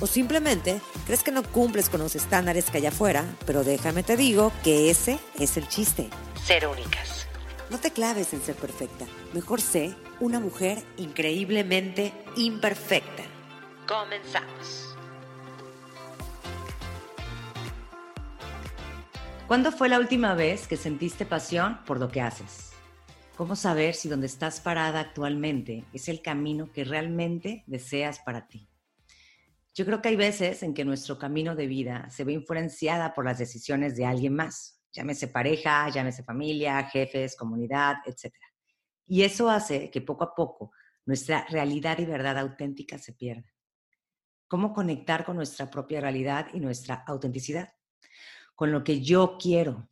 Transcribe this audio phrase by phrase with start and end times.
[0.00, 4.16] O simplemente crees que no cumples con los estándares que hay afuera, pero déjame te
[4.16, 6.08] digo que ese es el chiste.
[6.44, 7.26] Ser únicas.
[7.70, 9.06] No te claves en ser perfecta.
[9.34, 13.24] Mejor sé una mujer increíblemente imperfecta.
[13.86, 14.96] Comenzamos.
[19.46, 22.72] ¿Cuándo fue la última vez que sentiste pasión por lo que haces?
[23.36, 28.68] ¿Cómo saber si donde estás parada actualmente es el camino que realmente deseas para ti?
[29.78, 33.24] Yo creo que hay veces en que nuestro camino de vida se ve influenciada por
[33.24, 38.34] las decisiones de alguien más, llámese pareja, llámese familia, jefes, comunidad, etc.
[39.06, 40.72] Y eso hace que poco a poco
[41.06, 43.54] nuestra realidad y verdad auténtica se pierda.
[44.48, 47.72] ¿Cómo conectar con nuestra propia realidad y nuestra autenticidad?
[48.56, 49.88] Con lo que yo quiero.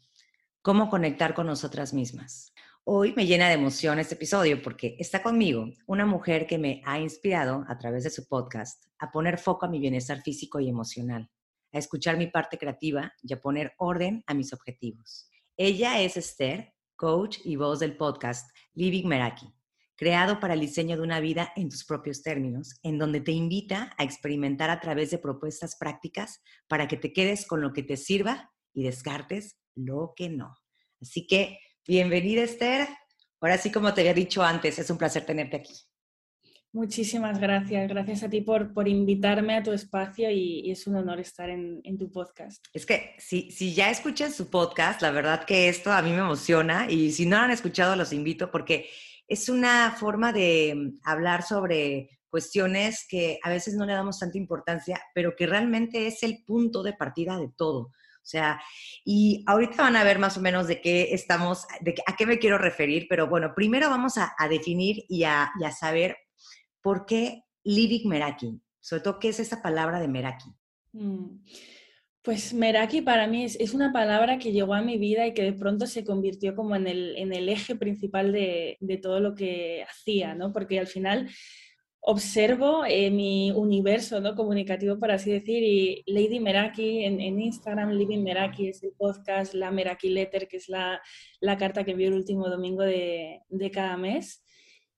[0.62, 2.52] ¿Cómo conectar con nosotras mismas?
[2.88, 7.00] Hoy me llena de emoción este episodio porque está conmigo una mujer que me ha
[7.00, 11.28] inspirado a través de su podcast a poner foco a mi bienestar físico y emocional,
[11.72, 15.28] a escuchar mi parte creativa y a poner orden a mis objetivos.
[15.56, 19.52] Ella es Esther, coach y voz del podcast Living Meraki,
[19.96, 23.96] creado para el diseño de una vida en tus propios términos, en donde te invita
[23.98, 27.96] a experimentar a través de propuestas prácticas para que te quedes con lo que te
[27.96, 30.54] sirva y descartes lo que no.
[31.00, 32.88] Así que Bienvenida, Esther.
[33.40, 35.72] Ahora sí, como te había dicho antes, es un placer tenerte aquí.
[36.72, 37.88] Muchísimas gracias.
[37.88, 41.80] Gracias a ti por, por invitarme a tu espacio y, es un honor estar en,
[41.96, 42.64] tu podcast.
[42.72, 46.18] Es que si, si ya escuchan su podcast, la verdad que esto a mí me
[46.18, 48.90] emociona y si no lo han escuchado, los invito porque
[49.28, 54.38] es una forma de mm, hablar sobre cuestiones que a veces no le damos tanta
[54.38, 57.92] importancia, pero que realmente es el punto de partida de todo.
[58.26, 58.60] O sea,
[59.04, 62.40] y ahorita van a ver más o menos de qué estamos, de a qué me
[62.40, 66.16] quiero referir, pero bueno, primero vamos a, definir y a, saber
[66.82, 70.50] por qué Living Meraki, sobre todo qué es esa palabra de Meraki.
[70.90, 71.38] Mm,
[72.22, 75.52] pues Meraki para mí es, una palabra que llegó a mi vida y que de
[75.52, 80.52] pronto se convirtió como en el, eje principal de, todo lo que hacía, ¿no?
[80.52, 81.30] Porque al final
[82.08, 84.36] observo eh, mi universo ¿no?
[84.36, 89.72] comunicativo, por así decir, y Lady Meraki en, Instagram, Living Meraki es el podcast, la
[89.72, 91.00] Meraki Letter, que es la,
[91.58, 93.40] carta que envío el último domingo de,
[93.72, 94.44] cada mes.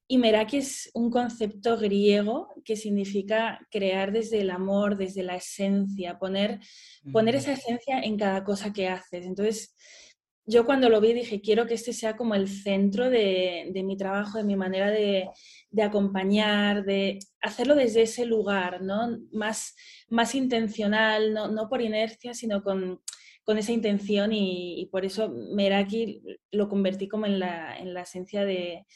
[0.07, 6.19] Y Meraki es un concepto griego que significa crear desde el amor, desde la esencia,
[6.19, 6.61] poner,
[7.11, 9.25] poner esa esencia en cada cosa que haces.
[9.25, 9.75] Entonces,
[10.49, 14.39] yo cuando lo vi dije, quiero que este sea como el centro de, mi trabajo,
[14.39, 15.29] de mi manera de,
[15.83, 19.19] acompañar, de hacerlo desde ese lugar, ¿no?
[19.31, 19.77] Más,
[20.09, 23.03] más intencional, no, por inercia, sino con,
[23.47, 28.87] esa intención y, por eso Meraki lo convertí como en la, esencia de,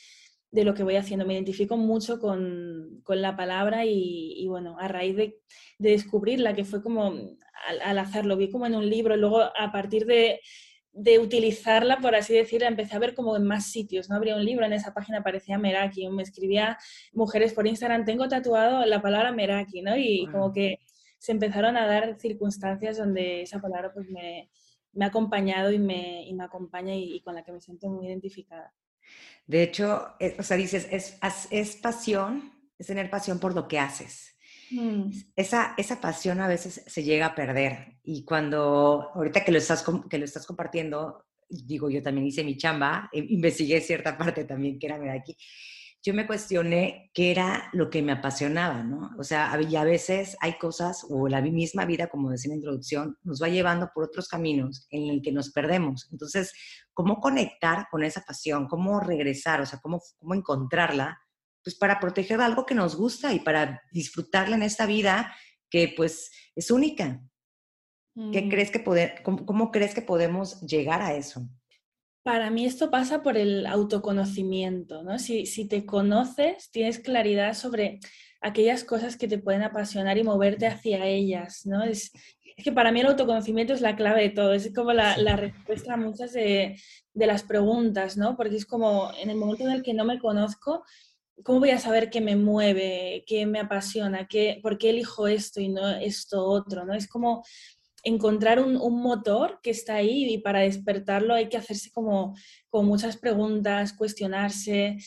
[0.53, 1.27] lo que voy haciendo.
[1.27, 5.39] Me identifico mucho con, la palabra y, bueno, a raíz de,
[5.79, 10.07] descubrirla, que fue como al, al hacerlo, vi como en un libro, luego a partir
[10.07, 10.41] de
[10.93, 14.17] de utilizarla, por así decirlo, empecé a ver como en más sitios, ¿no?
[14.17, 16.77] Habría un libro, en esa página aparecía Meraki, me escribía
[17.13, 19.97] mujeres por Instagram, tengo tatuado la palabra Meraki, ¿no?
[19.97, 20.81] Y como que
[21.19, 24.51] se empezaron a dar circunstancias donde esa palabra pues me,
[25.01, 28.75] ha acompañado y me, me acompaña y, con la que me siento muy identificada.
[29.47, 31.19] De hecho, eh, o sea, dices, es,
[31.51, 34.32] es pasión, es tener pasión por lo que haces.
[34.73, 35.11] Mm.
[35.37, 39.85] Esa, esa pasión a veces se llega a perder y cuando, ahorita que lo estás,
[40.09, 44.87] que lo estás compartiendo, digo, yo también hice mi chamba, investigué cierta parte también que
[44.87, 45.37] era de aquí,
[46.05, 49.13] yo me cuestioné qué era lo que me apasionaba, ¿no?
[49.19, 52.57] O sea, y a veces hay cosas, o la misma vida, como decía en la
[52.57, 56.09] introducción, nos va llevando por otros caminos en el que nos perdemos.
[56.11, 56.53] Entonces,
[56.93, 58.67] ¿cómo conectar con esa pasión?
[58.67, 59.61] ¿Cómo regresar?
[59.61, 61.21] O sea, ¿cómo, cómo encontrarla?
[61.63, 65.35] Pues para proteger algo que nos gusta y para disfrutarla en esta vida
[65.71, 67.21] que pues es única.
[68.15, 68.49] ¿Qué mm.
[68.51, 71.49] crees que poder, cómo, crees que podemos llegar a eso?
[72.23, 75.19] Para mí esto pasa por el autoconocimiento, ¿no?
[75.19, 78.01] Si, te conoces, tienes claridad sobre
[78.43, 81.83] aquellas cosas que te pueden apasionar y moverte hacia ellas, ¿no?
[81.83, 82.13] Es,
[82.63, 85.97] que para mí el autoconocimiento es la clave de todo, es como la, respuesta a
[85.97, 86.79] muchas de,
[87.15, 88.37] de, las preguntas, ¿no?
[88.37, 90.85] Porque es como en el momento en el que no me conozco,
[91.45, 95.61] ¿cómo voy a saber qué me mueve, qué me apasiona, qué, por qué elijo esto
[95.61, 96.85] y no esto otro?
[96.85, 96.95] ¿no?
[96.95, 97.43] Es como
[98.05, 102.37] encontrar un, motor que está ahí y para despertarlo hay que hacerse como,
[102.69, 104.99] como muchas preguntas, cuestionarse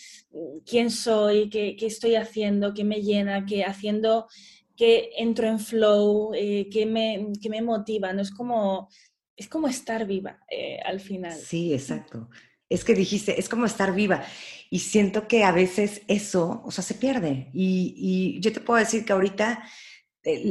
[0.66, 4.28] quién soy, qué, qué, estoy haciendo, qué me llena, qué haciendo,
[4.75, 8.21] qué entro en flow, eh, qué, me, qué, me, motiva, ¿no?
[8.21, 8.89] Es como,
[9.36, 11.33] es como estar viva eh, al final.
[11.33, 12.30] Sí, exacto.
[12.70, 14.24] Es que dijiste, es como estar viva.
[14.70, 17.50] Y siento que a veces eso, o sea, se pierde.
[17.54, 19.64] Y, y yo te puedo decir que ahorita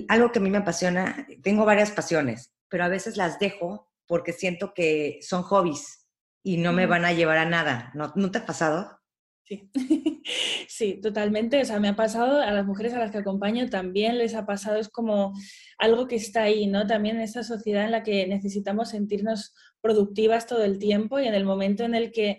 [0.08, 4.32] algo que a mí me apasiona, tengo varias pasiones, pero a veces las dejo porque
[4.32, 6.06] siento que son hobbies
[6.42, 7.90] y no me van a llevar a nada.
[7.94, 9.00] ¿No, ¿no te ha pasado?
[9.44, 9.70] Sí.
[10.68, 11.60] sí, totalmente.
[11.60, 14.46] O sea, me ha pasado, a las mujeres a las que acompaño también les ha
[14.46, 15.34] pasado, es como
[15.78, 16.86] algo que está ahí, ¿no?
[16.86, 21.34] También en esta sociedad en la que necesitamos sentirnos productivas todo el tiempo y en
[21.34, 22.38] el momento en el que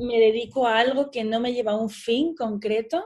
[0.00, 3.04] me dedico a algo que no me lleva a un fin concreto,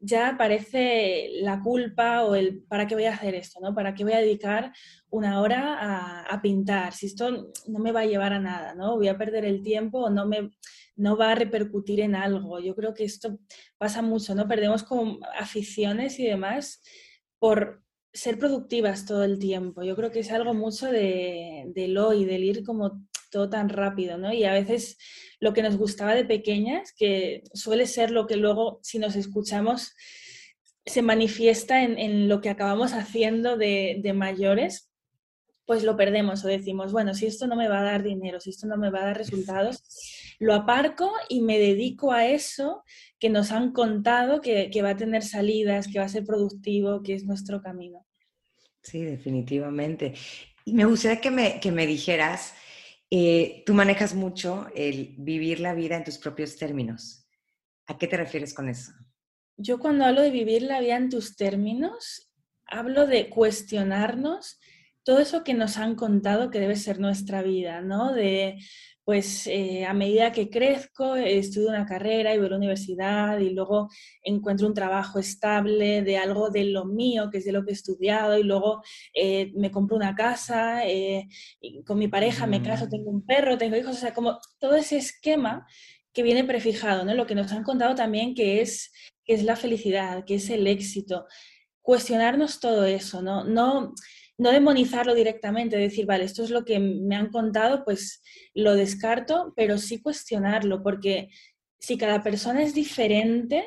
[0.00, 3.60] ya aparece la culpa o el ¿para qué voy a hacer esto?
[3.60, 3.74] ¿no?
[3.74, 4.72] ¿Para qué voy a dedicar
[5.10, 6.94] una hora a, pintar?
[6.94, 8.96] Si esto no me va a llevar a nada, ¿no?
[8.96, 10.50] Voy a perder el tiempo o no me
[10.96, 12.60] no va a repercutir en algo.
[12.60, 13.38] Yo creo que esto
[13.78, 14.48] pasa mucho, ¿no?
[14.48, 16.82] Perdemos como aficiones y demás
[17.38, 17.82] por
[18.12, 19.82] ser productivas todo el tiempo.
[19.82, 24.18] Yo creo que es algo mucho de, del hoy, del ir como todo tan rápido,
[24.18, 24.32] ¿no?
[24.32, 24.98] Y a veces
[25.38, 29.94] lo que nos gustaba de pequeñas, que suele ser lo que luego, si nos escuchamos,
[30.84, 34.89] se manifiesta en, lo que acabamos haciendo de, mayores,
[35.70, 38.50] pues lo perdemos o decimos, bueno, si esto no me va a dar dinero, si
[38.50, 39.84] esto no me va a dar resultados,
[40.40, 42.82] lo aparco y me dedico a eso
[43.20, 47.14] que nos han contado que, va a tener salidas, que va a ser productivo, que
[47.14, 48.04] es nuestro camino.
[48.82, 50.14] Sí, definitivamente.
[50.64, 52.52] Y me gustaría que me, que me dijeras,
[53.08, 57.28] eh, tú manejas mucho el vivir la vida en tus propios términos.
[57.86, 58.90] ¿A qué te refieres con eso?
[59.56, 62.28] Yo cuando hablo de vivir la vida en tus términos,
[62.66, 64.58] hablo de cuestionarnos
[65.04, 68.12] todo eso que nos han contado que debe ser nuestra vida, ¿no?
[68.12, 68.58] De
[69.10, 73.50] pues eh, a medida que crezco, estudio una carrera y voy a la universidad y
[73.50, 73.88] luego
[74.22, 77.74] encuentro un trabajo estable de algo de lo mío, que es de lo que he
[77.74, 81.26] estudiado, y luego eh, me compro una casa, eh,
[81.84, 82.90] con mi pareja me caso, mm.
[82.90, 85.66] tengo un perro, tengo hijos, o sea, como todo ese esquema
[86.12, 87.12] que viene prefijado, ¿no?
[87.14, 88.92] Lo que nos han contado también que es,
[89.24, 91.26] que es la felicidad, que es el éxito.
[91.82, 93.42] Cuestionarnos todo eso, ¿no?
[93.42, 93.92] No
[94.40, 98.22] no demonizarlo directamente, decir, vale, esto es lo que me han contado, pues
[98.54, 101.28] lo descarto, pero sí cuestionarlo, porque
[101.78, 103.66] si cada persona es diferente,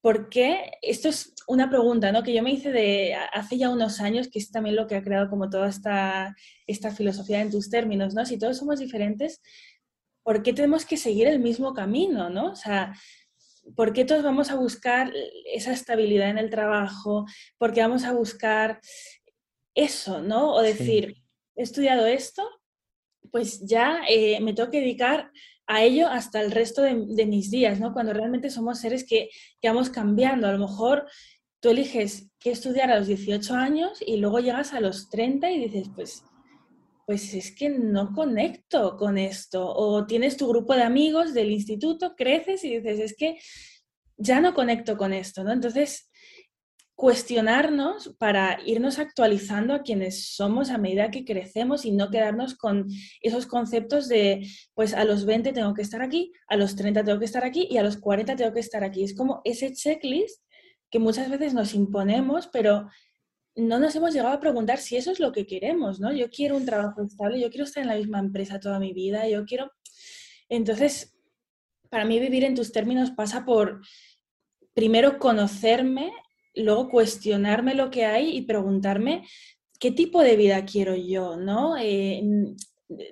[0.00, 0.72] ¿por qué?
[0.82, 2.24] Esto es una pregunta ¿no?
[2.24, 5.02] que yo me hice de hace ya unos años, que es también lo que ha
[5.04, 6.34] creado como toda esta,
[6.66, 8.26] esta filosofía en tus términos, ¿no?
[8.26, 9.40] Si todos somos diferentes,
[10.24, 12.50] ¿por qué tenemos que seguir el mismo camino, ¿no?
[12.50, 12.94] O sea,
[13.76, 15.12] ¿por qué todos vamos a buscar
[15.54, 17.26] esa estabilidad en el trabajo?
[17.58, 18.80] ¿Por qué vamos a buscar
[19.74, 20.54] eso, ¿no?
[20.54, 21.16] O decir,
[21.56, 22.48] he estudiado esto,
[23.30, 25.30] pues ya eh, me tengo que dedicar
[25.66, 27.92] a ello hasta el resto de, mis días, ¿no?
[27.92, 29.30] Cuando realmente somos seres que,
[29.60, 30.48] que, vamos cambiando.
[30.48, 31.06] A lo mejor
[31.60, 35.68] tú eliges qué estudiar a los 18 años y luego llegas a los 30 y
[35.68, 36.24] dices, pues,
[37.06, 39.64] pues es que no conecto con esto.
[39.72, 43.38] O tienes tu grupo de amigos del instituto, creces y dices, es que
[44.16, 45.52] ya no conecto con esto, ¿no?
[45.52, 46.09] Entonces,
[47.00, 52.88] cuestionarnos para irnos actualizando a quienes somos a medida que crecemos y no quedarnos con
[53.22, 57.18] esos conceptos de, pues a los 20 tengo que estar aquí, a los 30 tengo
[57.18, 59.02] que estar aquí y a los 40 tengo que estar aquí.
[59.02, 60.44] Es como ese checklist
[60.90, 62.90] que muchas veces nos imponemos, pero
[63.56, 66.12] no nos hemos llegado a preguntar si eso es lo que queremos, ¿no?
[66.12, 69.26] Yo quiero un trabajo estable, yo quiero estar en la misma empresa toda mi vida,
[69.26, 69.72] yo quiero...
[70.50, 71.16] Entonces,
[71.88, 73.80] para mí vivir en tus términos pasa por
[74.74, 76.12] primero conocerme
[76.54, 79.24] luego cuestionarme lo que hay y preguntarme
[79.78, 81.76] qué tipo de vida quiero yo, ¿no?
[81.78, 82.22] Eh,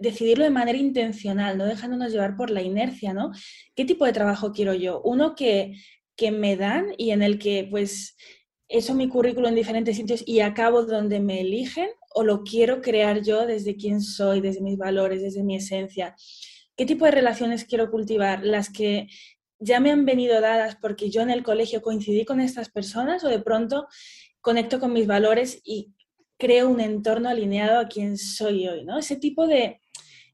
[0.01, 3.31] decidirlo de manera intencional, no dejándonos llevar por la inercia, ¿no?
[3.75, 5.01] ¿Qué tipo de trabajo quiero yo?
[5.03, 5.75] Uno que,
[6.17, 8.17] que me dan y en el que pues
[8.69, 13.23] eso mi currículo en diferentes sitios y acabo donde me eligen o lo quiero crear
[13.23, 16.15] yo desde quién soy, desde mis valores, desde mi esencia.
[16.77, 18.45] ¿Qué tipo de relaciones quiero cultivar?
[18.45, 19.09] Las que
[19.59, 23.29] ya me han venido dadas porque yo en el colegio coincidí con estas personas o
[23.29, 23.89] de pronto
[24.41, 25.95] conecto con mis valores y
[26.39, 28.99] creo un entorno alineado a quien soy hoy, ¿no?
[28.99, 29.81] Ese tipo de,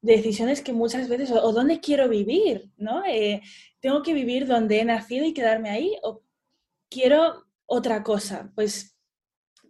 [0.04, 3.02] decisiones que muchas veces, o, dónde quiero vivir, ¿no?
[3.06, 3.40] Eh,
[3.80, 6.22] tengo que vivir donde he nacido y quedarme ahí, o
[6.90, 8.98] quiero otra cosa, pues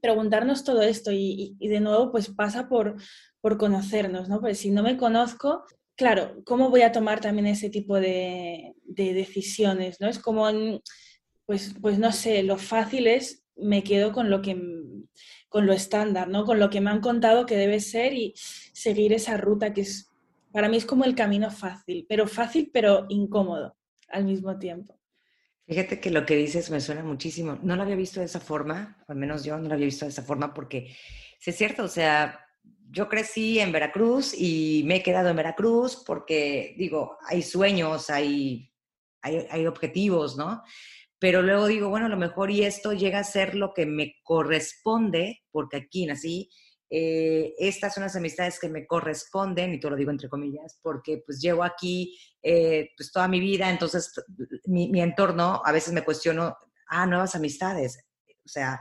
[0.02, 2.96] preguntarnos todo esto y, de nuevo pues pasa por,
[3.40, 4.40] por conocernos, ¿no?
[4.40, 5.64] Pues si no me conozco,
[5.96, 10.00] claro, ¿cómo voy a tomar también ese tipo de, decisiones?
[10.00, 10.08] ¿no?
[10.08, 10.48] Es como,
[11.46, 14.60] pues, pues no sé, lo fácil es me quedo con lo que
[15.48, 16.44] con lo estándar, ¿no?
[16.44, 20.10] Con lo que me han contado que debe ser y seguir esa ruta que es,
[20.50, 23.76] para mí es como el camino fácil, pero fácil pero incómodo
[24.08, 24.98] al mismo tiempo.
[25.66, 27.58] Fíjate que lo que dices me suena muchísimo.
[27.62, 30.10] No lo había visto de esa forma, al menos yo no lo había visto de
[30.10, 30.94] esa forma porque
[31.38, 32.43] sí es cierto, o sea,
[32.94, 38.70] yo crecí en Veracruz y me he quedado en Veracruz porque, digo, hay sueños, hay,
[39.22, 40.62] hay, objetivos, ¿no?
[41.18, 44.16] pero luego digo, bueno, a lo mejor y esto llega a ser lo que me
[44.22, 46.50] corresponde, porque aquí nací,
[46.90, 51.22] eh, estas son las amistades que me corresponden, y todo lo digo entre comillas, porque
[51.24, 54.12] pues llevo aquí eh, pues toda mi vida, entonces
[54.66, 56.58] mi, mi, entorno, a veces me cuestiono,
[56.88, 58.04] ah, nuevas amistades,
[58.44, 58.78] o sea,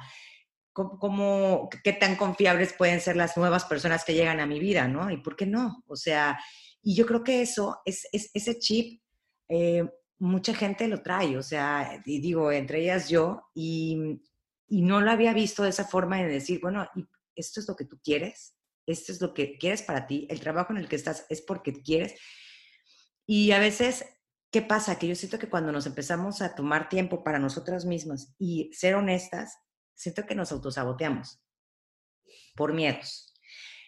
[0.74, 5.10] ¿cómo, qué tan confiables pueden ser las nuevas personas que llegan a mi vida, ¿no?
[5.12, 5.84] ¿Y por qué no?
[5.88, 6.40] O sea,
[6.82, 9.02] y yo creo que eso, es, es ese chip,
[9.50, 9.88] eh,
[10.20, 14.20] mucha gente lo trae, o sea, y digo, entre ellas yo, y,
[14.68, 16.88] y no lo había visto de esa forma de decir, bueno,
[17.36, 20.74] esto es lo que tú quieres, esto es lo que quieres para ti, el trabajo
[20.74, 22.16] en el que estás es porque quieres.
[23.26, 24.06] Y a veces,
[24.52, 25.00] ¿qué pasa?
[25.00, 28.96] Que yo siento que cuando nos empezamos a tomar tiempo para nosotras mismas y ser
[28.96, 29.58] honestas,
[29.94, 31.42] siento que nos autosaboteamos
[32.56, 33.34] por miedos.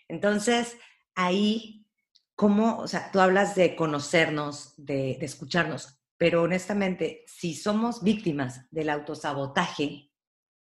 [0.07, 0.77] Entonces,
[1.15, 1.85] ahí,
[2.35, 8.69] ¿cómo, o sea, tú hablas de conocernos, de, de escucharnos, pero honestamente, si somos víctimas
[8.71, 10.11] del autosabotaje,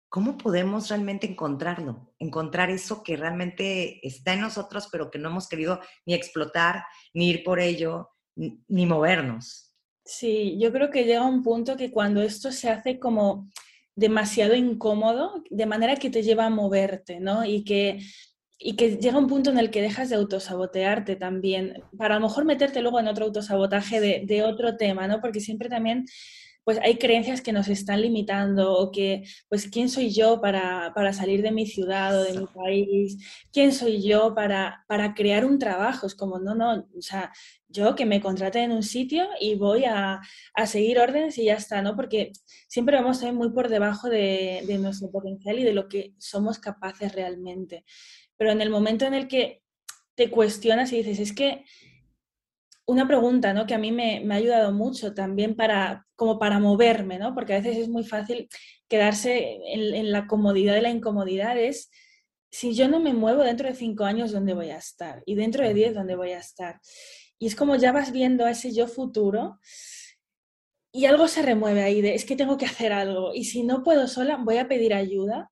[0.09, 2.13] ¿cómo podemos realmente encontrarlo?
[2.19, 6.83] Encontrar eso que realmente está en nosotros, pero que no hemos querido ni explotar,
[7.13, 9.73] ni ir por ello, ni movernos.
[10.03, 13.49] Sí, yo creo que llega un punto que cuando esto se hace como
[13.95, 17.45] demasiado incómodo, de manera que te lleva a moverte, ¿no?
[17.45, 17.99] Y que
[18.63, 22.27] y que llega un punto en el que dejas de autosabotearte también, para a lo
[22.27, 25.19] mejor meterte luego en otro autosabotaje de, de, otro tema, ¿no?
[25.19, 26.05] Porque siempre también
[26.63, 31.13] pues hay creencias que nos están limitando o que, pues, ¿quién soy yo para, para
[31.13, 33.17] salir de mi ciudad o de mi país?
[33.51, 36.07] ¿Quién soy yo para, para crear un trabajo?
[36.07, 37.31] Es como, no, no, o sea,
[37.67, 40.19] yo que me contrate en un sitio y voy a,
[40.53, 41.95] a, seguir órdenes y ya está, ¿no?
[41.95, 42.31] Porque
[42.67, 46.13] siempre vamos a ir muy por debajo de, de nuestro potencial y de lo que
[46.17, 47.85] somos capaces realmente
[48.41, 49.61] pero en el momento en el que
[50.15, 51.63] te cuestionas y dices, es que
[52.85, 53.65] una pregunta, ¿no?
[53.65, 57.33] Que a mí me, ha ayudado mucho también para, como para moverme, ¿no?
[57.33, 58.49] Porque a veces es muy fácil
[58.87, 61.89] quedarse en, la comodidad de la incomodidad, es,
[62.51, 65.23] si yo no me muevo dentro de cinco años, ¿dónde voy a estar?
[65.25, 66.81] Y dentro de diez, ¿dónde voy a estar?
[67.39, 69.59] Y es como ya vas viendo a ese yo futuro
[70.91, 73.33] y algo se remueve ahí de, es que tengo que hacer algo.
[73.33, 75.49] Y si no puedo sola, voy a pedir ayuda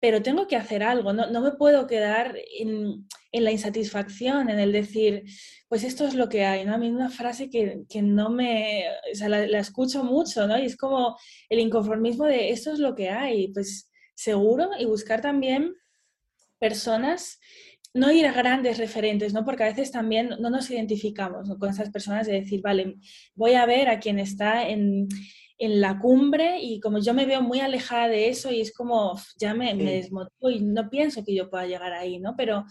[0.00, 4.58] pero tengo que hacer algo, no, no me puedo quedar en, en, la insatisfacción, en
[4.58, 5.24] el decir,
[5.68, 6.74] pues esto es lo que hay, ¿no?
[6.74, 10.58] A mí una frase que, que no me, o sea, la, la, escucho mucho, ¿no?
[10.58, 11.16] Y es como
[11.48, 15.74] el inconformismo de esto es lo que hay, pues seguro, y buscar también
[16.58, 17.38] personas,
[17.94, 19.44] no ir a grandes referentes, ¿no?
[19.44, 22.96] Porque a veces también no nos identificamos con esas personas de decir, vale,
[23.34, 25.08] voy a ver a quien está en
[25.58, 29.18] en la cumbre y como yo me veo muy alejada de eso y es como
[29.38, 32.34] ya me, me desmotivo y no pienso que yo pueda llegar ahí, ¿no?
[32.36, 32.64] Pero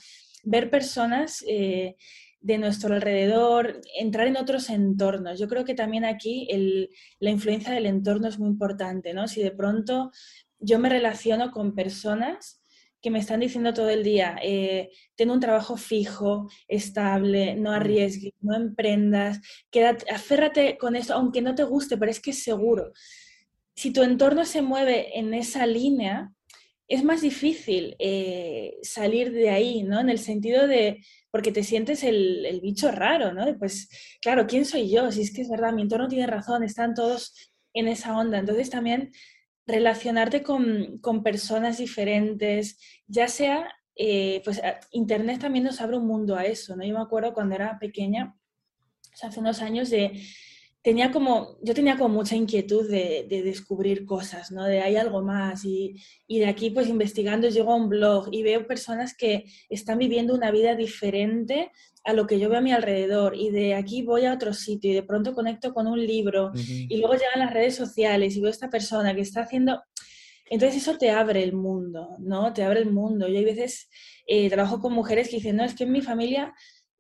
[0.46, 1.96] ver personas eh,
[2.40, 5.40] de nuestro alrededor, entrar en otros entornos.
[5.40, 9.28] Yo creo que también aquí el, la influencia del entorno es muy importante, ¿no?
[9.28, 10.12] Si de pronto
[10.60, 12.62] yo me relaciono con personas
[13.02, 17.74] que me están diciendo todo el día, eh, ten un trabajo fijo, estable, no mm.
[17.74, 22.44] arriesgues, no emprendas, quédate, aférrate con esto, aunque no te guste, pero es que es
[22.44, 22.94] seguro.
[23.76, 26.32] Si tu entorno se mueve en esa línea,
[26.88, 30.00] es más difícil eh, salir de ahí, ¿no?
[30.00, 33.46] En el sentido de, porque te sientes el, el, bicho raro, ¿no?
[33.46, 33.90] De, pues,
[34.22, 35.12] claro, ¿quién soy yo?
[35.12, 37.34] Si es que es verdad, mi entorno tiene razón, están todos
[37.74, 38.38] en esa onda.
[38.38, 39.12] Entonces también
[39.66, 44.62] relacionarte con, con personas diferentes, ya sea, eh, pues
[44.92, 46.86] Internet también nos abre un mundo a eso, ¿no?
[46.86, 48.36] Yo me acuerdo cuando era pequeña,
[49.24, 50.22] hace unos años, de,
[50.86, 54.66] tenía como, yo tenía como mucha inquietud de, de descubrir cosas, ¿no?
[54.66, 55.96] De hay algo más y,
[56.28, 60.36] y, de aquí pues investigando llego a un blog y veo personas que están viviendo
[60.36, 61.72] una vida diferente
[62.04, 64.92] a lo que yo veo a mi alrededor y de aquí voy a otro sitio
[64.92, 68.50] y de pronto conecto con un libro y luego llegan las redes sociales y veo
[68.50, 69.82] a esta persona que está haciendo...
[70.48, 72.54] Entonces eso te abre el mundo, ¿no?
[72.54, 73.28] Te abre el mundo.
[73.28, 73.90] Yo hay veces
[74.28, 76.54] eh, trabajo con mujeres que dicen, no, es que en mi familia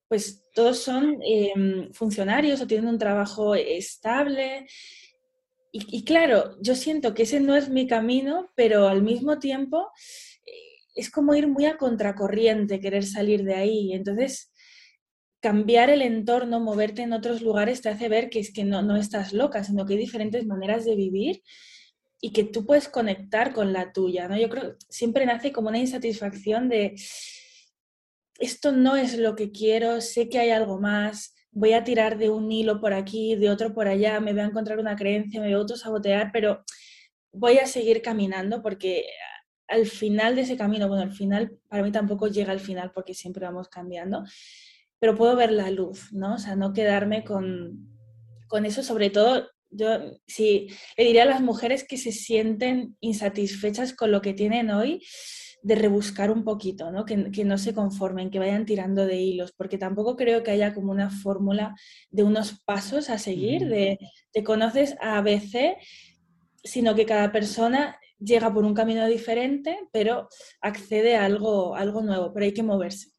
[0.07, 1.53] pues todos son eh,
[1.93, 4.67] funcionarios o tienen un trabajo estable.
[5.71, 9.89] Y, y, claro, yo siento que ese no es mi camino, pero al mismo tiempo
[10.45, 10.51] eh,
[10.95, 13.93] es como ir muy a contracorriente, querer salir de ahí.
[13.93, 14.51] Entonces,
[15.45, 18.95] cambiar el entorno, moverte en otros lugares te hace ver que es que no, no
[18.95, 21.43] estás loca, sino que hay diferentes maneras de vivir
[22.19, 24.35] y que tú puedes conectar con la tuya, ¿no?
[24.37, 26.95] Yo creo siempre nace como una insatisfacción de
[28.39, 32.29] esto no es lo que quiero, sé que hay algo más, voy a tirar de
[32.29, 35.47] un hilo por aquí, de otro por allá, me voy a encontrar una creencia, me
[35.47, 36.63] voy a autosabotear, pero
[37.31, 39.05] voy a seguir caminando porque
[39.67, 43.13] al final de ese camino, bueno, al final para mí tampoco llega al final porque
[43.13, 44.23] siempre vamos cambiando,
[44.99, 46.35] pero puedo ver la luz, ¿no?
[46.35, 47.89] O sea, no quedarme con,
[48.47, 53.93] con eso, sobre todo yo sí le diría a las mujeres que se sienten insatisfechas
[53.93, 55.01] con lo que tienen hoy,
[55.65, 57.05] de rebuscar un poquito, ¿no?
[57.05, 60.91] Que, no se conformen, que vayan tirando de hilos, porque tampoco creo que haya como
[60.91, 61.75] una fórmula
[62.11, 63.97] de unos pasos a seguir, de
[64.31, 65.75] te conoces a ABC,
[66.63, 70.29] sino que cada persona llega por un camino diferente, pero
[70.61, 73.09] accede a algo, algo nuevo, pero hay que moverse,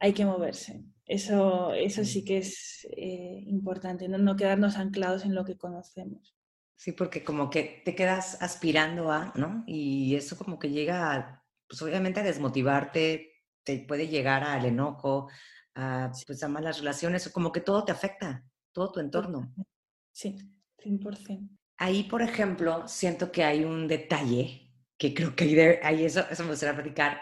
[0.00, 0.82] hay que moverse.
[1.04, 4.16] Eso, eso sí que es eh, importante, ¿no?
[4.16, 6.34] no quedarnos anclados en lo que conocemos.
[6.74, 9.62] Sí, porque como que te quedas aspirando a, ¿no?
[9.66, 15.28] Y eso como que llega a pues obviamente a desmotivarte, te puede llegar al enojo,
[15.74, 19.52] a, pues a malas relaciones, como que todo te afecta, todo tu entorno.
[20.12, 20.36] Sí,
[20.78, 21.48] 100%.
[21.78, 26.50] Ahí, por ejemplo, siento que hay un detalle que creo que ahí, eso, eso me
[26.50, 27.20] gustaría platicar.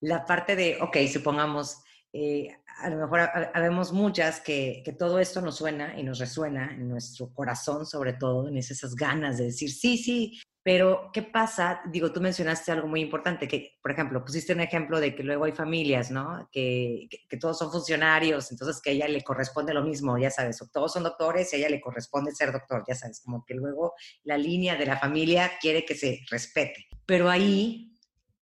[0.00, 1.82] La parte de, ok, supongamos,
[2.12, 3.20] eh, a lo mejor
[3.54, 8.12] habemos muchas que, que, todo esto nos suena y nos resuena en nuestro corazón, sobre
[8.12, 11.80] todo, en esas ganas de decir, sí, sí, pero, ¿qué pasa?
[11.90, 15.46] Digo, tú mencionaste algo muy importante, que, por ejemplo, pusiste un ejemplo de que luego
[15.46, 16.46] hay familias, ¿no?
[16.52, 20.62] Que, que, todos son funcionarios, entonces que a ella le corresponde lo mismo, ya sabes,
[20.70, 23.94] todos son doctores y a ella le corresponde ser doctor, ya sabes, como que luego
[24.24, 26.86] la línea de la familia quiere que se respete.
[27.06, 27.94] Pero ahí,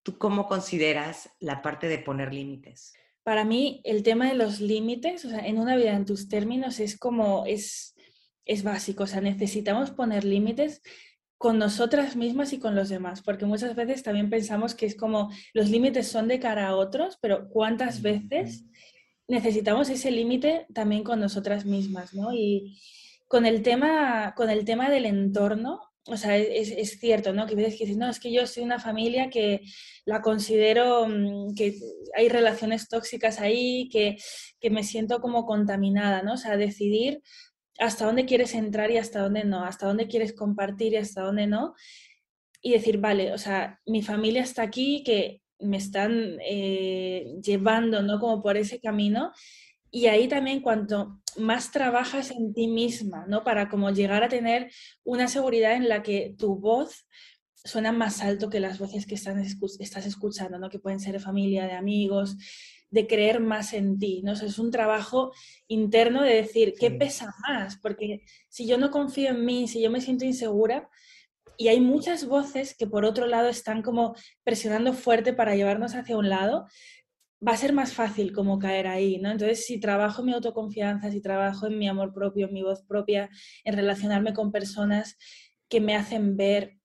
[0.03, 2.93] ¿tú cómo consideras la parte de poner límites?
[3.23, 6.81] Para mí, el tema de los límites, o sea, en una vida en tus términos,
[6.81, 7.95] es como, es,
[8.45, 10.83] es básico, o sea, necesitamos poner límites
[11.39, 15.31] con nosotras mismas y con los demás, porque muchas veces también pensamos que es como
[15.53, 18.65] los límites son de cara a otros, pero ¿cuántas veces
[19.29, 22.33] necesitamos ese límite también con nosotras mismas, ¿no?
[22.33, 22.79] Y
[23.29, 27.47] con el tema, con el tema del entorno, o sea, es, cierto, ¿no?
[27.47, 29.63] Que veces que dices, no, es que yo soy una familia que
[30.05, 31.75] la considero mm, que
[32.17, 34.17] hay relaciones tóxicas ahí, que,
[34.61, 36.35] que me siento como contaminada, ¿no?
[36.35, 37.23] O sea, decidir
[37.79, 41.47] hasta dónde quieres entrar y hasta dónde no, hasta dónde quieres compartir y hasta dónde
[41.47, 41.75] no.
[42.63, 48.19] Y decir, vale, o sea, mi familia está aquí, que me están eh, llevando, ¿no?
[48.19, 49.33] Como por ese camino.
[49.91, 53.45] Y ahí también cuanto más trabajas en ti misma, ¿no?
[53.45, 54.71] Para como llegar a tener
[55.05, 57.07] una seguridad en la que tu voz
[57.55, 60.71] suena más alto que las voces que estás escuchando, ¿no?
[60.71, 62.37] Que pueden ser de familia, de amigos,
[62.97, 64.33] de creer más en ti, ¿no?
[64.33, 65.31] es un trabajo
[65.69, 67.77] interno de decir, ¿qué pesa más?
[67.77, 70.89] Porque si yo no confío en mí, si yo me siento insegura,
[71.59, 76.17] y hay muchas voces que por otro lado están como presionando fuerte para llevarnos hacia
[76.17, 76.67] un lado,
[77.47, 79.31] va a ser más fácil como caer ahí, ¿no?
[79.31, 82.83] Entonces, si trabajo en mi autoconfianza, si trabajo en mi amor propio, en mi voz
[82.83, 83.29] propia,
[83.65, 85.19] en relacionarme con personas
[85.69, 86.79] que me hacen ver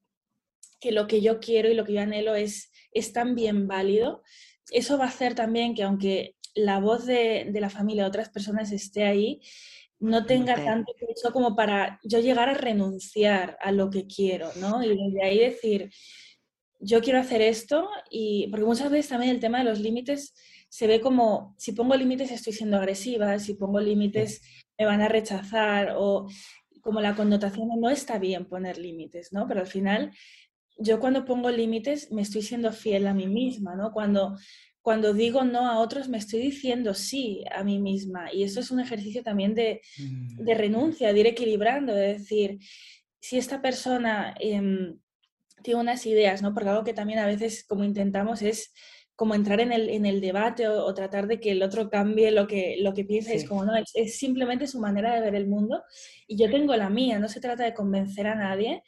[0.82, 4.24] que lo que yo quiero y lo que yo anhelo es, es tan bien válido,
[4.72, 8.72] eso va a hacer también que aunque la voz de, la familia de otras personas
[8.72, 9.42] esté ahí,
[10.00, 14.84] no tenga tanto peso como para yo llegar a renunciar a lo que quiero, ¿no?
[14.84, 15.92] Y desde ahí decir,
[16.80, 20.34] yo quiero hacer esto y porque muchas veces también el tema de los límites
[20.70, 24.42] se ve como si pongo límites estoy siendo agresiva, si pongo límites
[24.80, 26.28] me van a rechazar o
[26.82, 29.48] como la connotación no está bien poner límites, ¿no?
[29.48, 30.12] Pero al final
[30.78, 33.92] yo cuando pongo límites me estoy siendo fiel a mí misma, ¿no?
[33.92, 34.38] Cuando,
[34.82, 38.34] cuando digo no a otros me estoy diciendo sí a mí misma.
[38.34, 40.48] Y eso es un ejercicio también de, mm.
[40.56, 42.60] renuncia, de ir equilibrando, de decir,
[43.20, 44.98] si esta persona em,
[45.62, 46.54] tiene unas ideas, ¿no?
[46.54, 48.74] Porque algo que también a veces como intentamos es
[49.16, 52.48] como entrar en el, en el debate o, tratar de que el otro cambie lo
[52.48, 53.34] que, lo que piensa.
[53.34, 55.84] Es como, no, es, es, simplemente su manera de ver el mundo
[56.26, 57.20] y yo tengo la mía.
[57.20, 58.82] No se trata de convencer a nadie,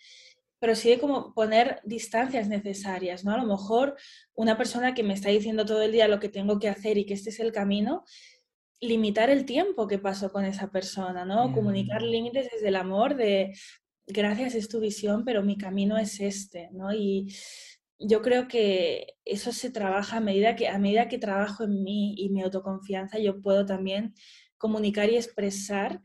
[0.64, 3.34] pero sí de como poner distancias necesarias, ¿no?
[3.34, 3.98] A lo mejor
[4.34, 7.06] una persona que me está diciendo todo el día lo que tengo que hacer y
[7.06, 8.06] que este es el camino,
[8.80, 11.52] limitar el tiempo que paso con esa persona, ¿no?
[11.52, 13.52] Comunicar límites desde el amor de
[14.08, 16.94] gracias es tu visión, pero mi camino es este, ¿no?
[16.94, 17.36] Y
[18.00, 22.16] yo creo que eso se trabaja a medida que a medida que trabajo en mí
[22.18, 24.14] y mi autoconfianza, yo puedo también
[24.58, 26.02] comunicar y expresar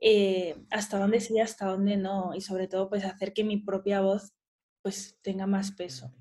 [0.00, 4.00] eh, hasta dónde sí, hasta dónde no, y sobre todo pues hacer que mi propia
[4.00, 4.32] voz
[4.82, 6.12] pues tenga más peso.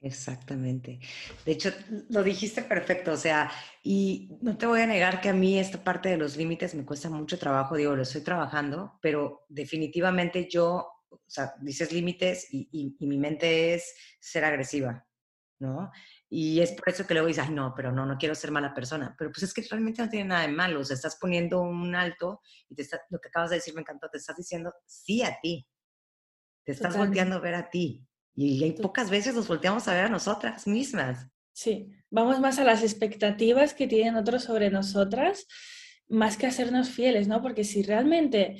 [0.00, 1.00] Exactamente.
[1.44, 1.72] De hecho,
[2.10, 3.50] lo dijiste perfecto, o sea,
[3.82, 6.84] y no te voy a negar que a mí esta parte de los límites me
[6.84, 12.96] cuesta mucho trabajo, digo, lo estoy trabajando, pero definitivamente yo o sea, dices límites y,
[13.00, 15.06] mi mente es ser agresiva,
[15.58, 15.90] ¿no?
[16.28, 18.74] Y es por eso que luego dices, ay, no, pero no, no quiero ser mala
[18.74, 19.14] persona.
[19.16, 20.80] Pero pues es que realmente no tiene nada de malo.
[20.80, 23.82] O sea, estás poniendo un alto y te está, lo que acabas de decir me
[23.82, 25.66] encantó, te estás diciendo sí a ti.
[26.64, 28.04] Te estás volteando a ver a ti.
[28.34, 31.28] Y, y pocas veces nos volteamos a ver a nosotras mismas.
[31.52, 35.46] Sí, vamos más a las expectativas que tienen otros sobre nosotras,
[36.08, 37.40] más que a sernos fieles, ¿no?
[37.40, 38.58] Porque si realmente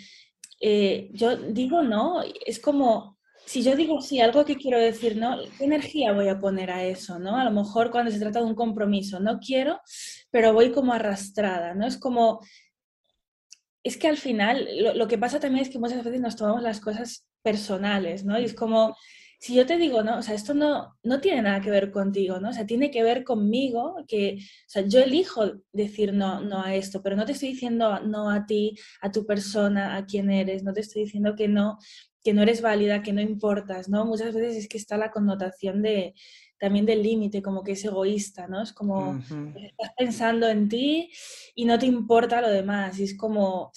[0.61, 3.16] eh, yo digo no, es como,
[3.47, 6.85] si yo digo sí, algo que quiero decir no, ¿qué energía voy a poner a
[6.85, 7.37] eso, no?
[7.37, 9.81] A lo mejor cuando se trata de un compromiso, no quiero,
[10.31, 11.87] pero voy como arrastrada, ¿no?
[11.87, 12.41] Es como,
[13.85, 16.63] es que al final lo, lo que pasa también es que muchas veces nos tomamos
[16.63, 18.39] las cosas personales, ¿no?
[18.39, 18.97] Y es como,
[19.39, 22.41] si yo te digo, no, o sea, esto no, no tiene nada que ver contigo,
[22.41, 22.51] ¿no?
[22.51, 26.75] O sea, tiene que ver conmigo, que, o sea, yo elijo decir no, no a
[26.75, 30.63] esto, pero no te estoy diciendo no a ti, a tu persona, a quién eres,
[30.65, 31.79] no te estoy diciendo que no,
[32.27, 34.05] que no eres válida, que no importas, ¿no?
[34.05, 36.12] Muchas veces es que está la connotación de,
[36.59, 38.65] también del límite, como que es egoísta, ¿no?
[38.65, 39.21] Es como,
[39.62, 41.09] estás pensando en ti
[41.55, 43.71] y no te importa lo demás, y es como,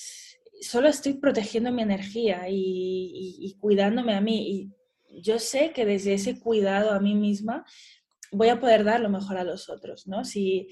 [0.62, 4.72] solo estoy protegiendo mi energía y, y cuidándome a mí,
[5.12, 7.68] y yo sé que desde ese cuidado a mí misma
[8.32, 10.26] voy a poder dar lo mejor a los otros, ¿no?
[10.26, 10.70] Si,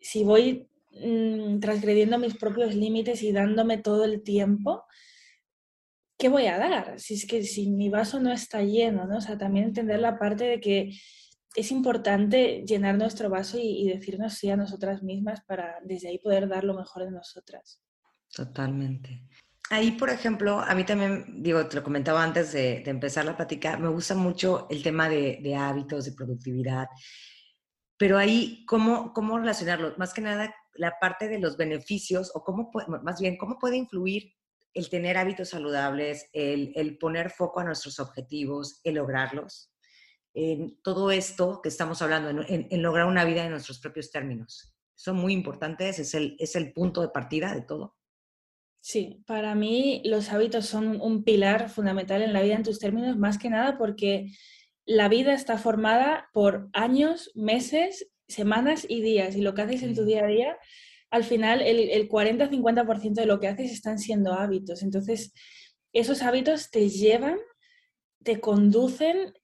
[0.00, 4.82] si voy mm, transgrediendo mis propios límites y dándome todo el tiempo,
[6.22, 7.00] ¿qué voy a dar?
[7.00, 9.16] Si es que si mi vaso no está lleno, ¿no?
[9.16, 10.96] O sea, también entender la parte de que
[11.56, 16.18] es importante llenar nuestro vaso y, y decirnos sí a nosotras mismas para desde ahí
[16.20, 17.82] poder dar lo mejor de nosotras.
[18.32, 19.26] Totalmente.
[19.68, 23.76] Ahí, por ejemplo, a mí también, digo, te lo comentaba antes de, empezar la plática,
[23.76, 26.86] me gusta mucho el tema de, hábitos, de productividad,
[27.96, 29.94] pero ahí, ¿cómo, ¿cómo relacionarlo?
[29.96, 32.70] Más que nada, la parte de los beneficios, o cómo,
[33.02, 34.32] más bien, ¿cómo puede influir
[34.74, 39.72] el tener hábitos saludables, el, poner foco a nuestros objetivos, el lograrlos?
[40.34, 44.74] En todo esto que estamos hablando, en, lograr una vida en nuestros propios términos.
[44.94, 47.96] Son muy importantes, es el, es el punto de partida de todo.
[48.80, 53.16] Sí, para mí los hábitos son un pilar fundamental en la vida en tus términos,
[53.16, 54.32] más que nada porque
[54.84, 59.36] la vida está formada por años, meses, semanas y días.
[59.36, 60.56] Y lo que haces en tu día a día,
[61.12, 64.82] al final el, 40-50% de lo que haces están siendo hábitos.
[64.82, 65.34] Entonces,
[65.92, 67.38] esos hábitos te llevan,
[68.24, 69.34] te conducen,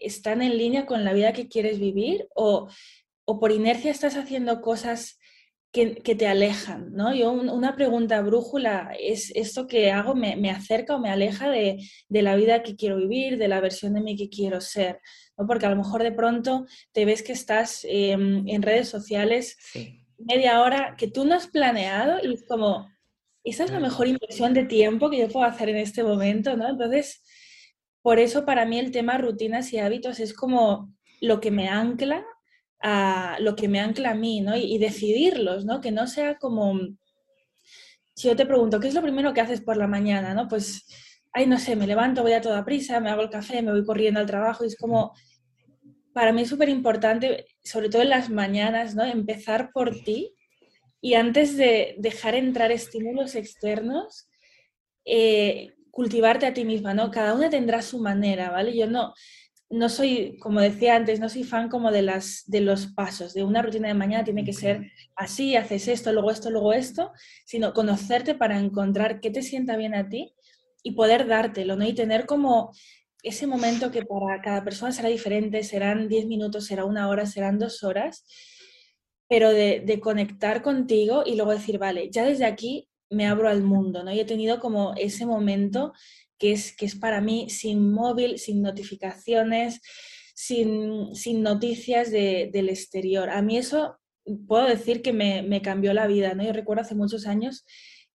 [0.00, 2.68] están en línea con la vida que quieres vivir o,
[3.24, 5.18] o por inercia estás haciendo cosas
[5.72, 7.14] que, te alejan, ¿no?
[7.14, 12.34] Yo una pregunta brújula es esto que hago me, acerca o me aleja de, la
[12.34, 15.00] vida que quiero vivir, de la versión de mí que quiero ser,
[15.36, 15.46] ¿no?
[15.46, 19.58] Porque a lo mejor de pronto te ves que estás em, en redes sociales
[20.18, 22.88] media hora que tú no has planeado y es como,
[23.44, 26.68] esa es la mejor inversión de tiempo que yo puedo hacer en este momento, ¿no?
[26.68, 27.22] Entonces,
[28.02, 32.24] por eso para mí el tema rutinas y hábitos es como lo que me ancla
[32.80, 34.56] a lo que me ancla a mí, ¿no?
[34.56, 35.80] Y, decidirlos, ¿no?
[35.80, 36.78] Que no sea como,
[38.14, 40.48] si yo te pregunto, ¿qué es lo primero que haces por la mañana, ¿no?
[40.48, 40.86] Pues,
[41.32, 43.84] ay, no sé, me levanto, voy a toda prisa, me hago el café, me voy
[43.84, 45.12] corriendo al trabajo y es como,
[46.12, 49.04] para mí es súper importante, sobre todo en las mañanas, ¿no?
[49.04, 50.34] Empezar por ti
[51.00, 54.28] y antes de dejar entrar estímulos externos,
[55.04, 57.10] eh, cultivarte a ti misma, ¿no?
[57.10, 58.76] Cada una tendrá su manera, ¿vale?
[58.76, 59.14] Yo no,
[59.68, 63.42] no soy, como decía antes, no soy fan como de, las, de los pasos, de
[63.42, 67.12] una rutina de mañana tiene que ser así, haces esto, luego esto, luego esto,
[67.44, 70.34] sino conocerte para encontrar qué te sienta bien a ti
[70.82, 71.84] y poder dártelo, ¿no?
[71.84, 72.72] Y tener como
[73.26, 77.58] ese momento que para cada persona será diferente, serán 10 minutos, será una hora, serán
[77.58, 78.24] dos horas,
[79.28, 84.04] pero de, conectar contigo y luego decir, vale, ya desde aquí me abro al mundo,
[84.04, 84.12] ¿no?
[84.12, 85.92] Y he tenido como ese momento
[86.38, 89.80] que es, que es para mí sin móvil, sin notificaciones,
[90.34, 93.30] sin, noticias del exterior.
[93.30, 93.98] A mí eso
[94.46, 96.44] puedo decir que me, cambió la vida, ¿no?
[96.44, 97.64] Yo recuerdo hace muchos años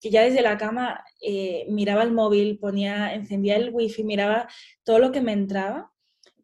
[0.01, 4.49] que ya desde la cama eh, miraba el móvil, ponía, encendía el wifi, miraba
[4.85, 5.93] todo lo que me entraba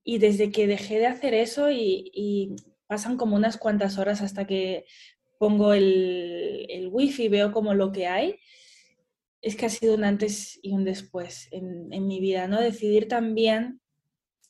[0.05, 2.55] y desde que dejé de hacer eso y,
[2.89, 4.85] pasan como unas cuantas horas hasta que
[5.41, 8.37] pongo el, el wifi, veo como lo que hay,
[9.47, 12.61] es que ha sido un antes y un después en, mi vida, ¿no?
[12.61, 13.81] Decidir también,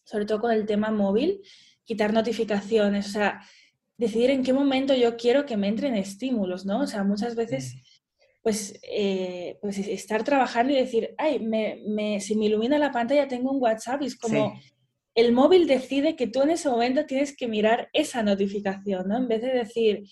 [0.05, 1.42] sobre todo con el tema móvil,
[1.85, 3.42] quitar notificaciones, o sea,
[3.99, 6.81] decidir en qué momento yo quiero que me entren estímulos, ¿no?
[6.81, 7.75] O sea, muchas veces,
[8.47, 13.27] pues, eh, pues estar trabajando y decir, ay, me, me, si me ilumina la pantalla
[13.27, 14.55] tengo un WhatsApp y es como...
[15.17, 19.17] El móvil decide que tú en ese momento tienes que mirar esa notificación, ¿no?
[19.17, 20.05] En vez de decir,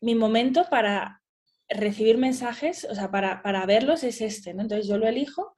[0.00, 1.20] mi momento para
[1.68, 4.62] recibir mensajes, o sea, para, verlos es este, ¿no?
[4.62, 5.56] Entonces yo lo elijo,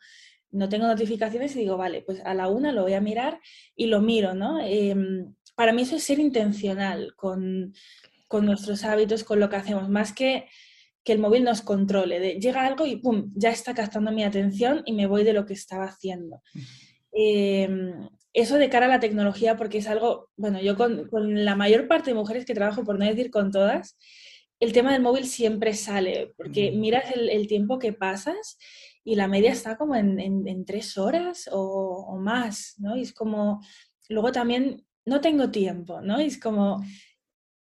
[0.51, 3.41] no tengo notificaciones y digo, vale, pues a la una lo voy a mirar
[3.75, 4.59] y lo miro, ¿no?
[4.65, 7.75] Em, para mí eso es ser intencional con,
[8.27, 10.47] con, nuestros hábitos, con lo que hacemos, más que
[11.07, 13.33] que el móvil nos controle, de llega algo y ¡pum!
[13.37, 16.43] ya está captando mi atención y me voy de lo que estaba haciendo.
[17.13, 21.55] Em, eso de cara a la tecnología, porque es algo, bueno, yo con, con, la
[21.55, 23.97] mayor parte de mujeres que trabajo, por no decir con todas,
[24.59, 28.59] el tema del móvil siempre sale, porque miras el, el tiempo que pasas
[29.05, 32.97] y la media está como en, en, tres horas o, o, más, ¿no?
[32.97, 33.63] Y es como,
[34.09, 36.21] luego también no tengo tiempo, ¿no?
[36.21, 36.85] Y es como, mm,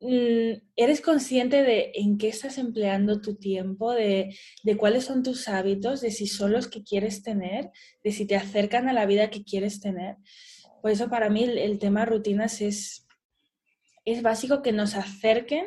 [0.01, 6.01] eres consciente de en qué estás empleando tu tiempo, de, de, cuáles son tus hábitos,
[6.01, 7.71] de si son los que quieres tener,
[8.03, 10.17] de si te acercan a la vida que quieres tener.
[10.81, 13.07] Por eso para mí el, el tema rutinas es,
[14.07, 15.67] es básico que nos acerquen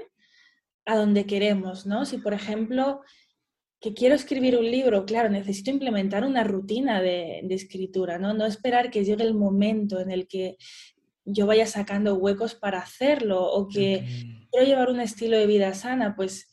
[0.86, 2.06] a donde queremos, ¿no?
[2.06, 3.02] Si, por ejemplo,
[3.80, 8.34] que quiero escribir un libro, claro, necesito implementar una rutina de, de, escritura, ¿no?
[8.34, 10.58] No esperar que llegue el momento en el que
[11.26, 14.48] yo vaya sacando huecos para hacerlo o que okay.
[14.52, 16.50] quiero llevar un estilo de vida sana, pues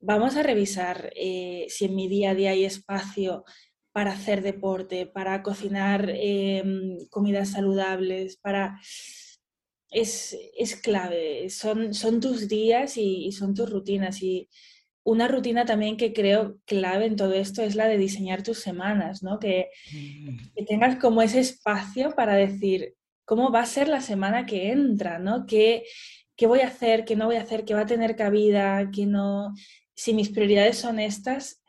[0.00, 3.44] vamos a revisar eh, si en mi día a día hay espacio
[3.92, 6.62] para hacer deporte, para cocinar eh,
[7.10, 8.80] comidas saludables, para...
[9.92, 14.48] Es, es clave, son, son, tus días y, y son tus rutinas y
[15.02, 19.22] una rutina también que creo clave en todo esto es la de diseñar tus semanas,
[19.22, 19.38] ¿no?
[19.38, 22.94] Que, que, tengas como ese espacio para decir
[23.30, 25.46] cómo va a ser la semana que entra, ¿no?
[25.46, 25.84] ¿Qué,
[26.34, 29.06] qué voy a hacer, qué no voy a hacer, qué va a tener cabida, qué
[29.06, 29.54] no...
[29.94, 31.62] Si mis prioridades son estas,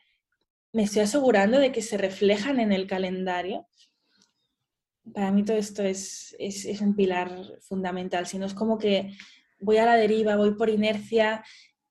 [0.74, 3.68] me estoy asegurando de que se reflejan en el calendario.
[5.14, 7.30] Para mí todo esto es, es, es un pilar
[7.62, 9.16] fundamental, si no es como que
[9.60, 11.44] voy a la deriva, voy por inercia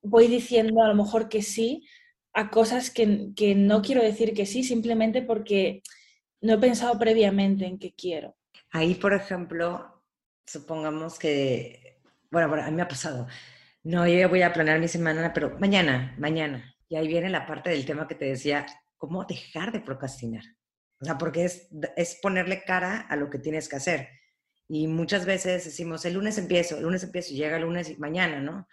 [0.02, 1.86] voy diciendo a lo mejor que sí
[2.32, 5.82] a cosas que, que, no quiero decir que sí, simplemente porque
[6.40, 8.36] no he pensado previamente en qué quiero.
[8.72, 10.04] Ahí, por ejemplo,
[10.46, 13.26] supongamos que, bueno, a mí me ha pasado,
[13.82, 16.74] no, yo voy a planear mi semana, pero mañana, mañana.
[16.88, 20.44] Y ahí viene la parte del tema que te decía, cómo dejar de procrastinar.
[21.00, 24.08] O sea, porque es, es ponerle cara a lo que tienes que hacer.
[24.68, 27.96] Y muchas veces decimos, el lunes empiezo, el lunes empiezo y llega el lunes y
[27.96, 28.68] mañana, ¿no?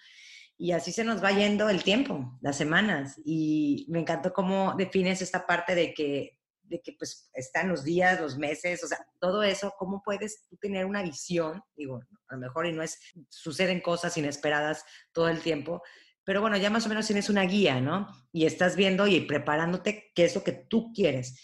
[0.58, 3.22] y así se nos va yendo el tiempo, las semanas.
[3.24, 6.37] Y me encantó cómo defines esta parte de que,
[6.68, 10.86] de que pues están los días, los meses, o sea, todo eso, cómo puedes tener
[10.86, 13.00] una visión, digo, a lo mejor y no es,
[13.30, 15.82] suceden cosas inesperadas todo el tiempo,
[16.24, 18.08] pero bueno, ya más o menos tienes una guía, ¿no?
[18.34, 21.42] Y estás viendo y preparándote qué es lo que tú quieres.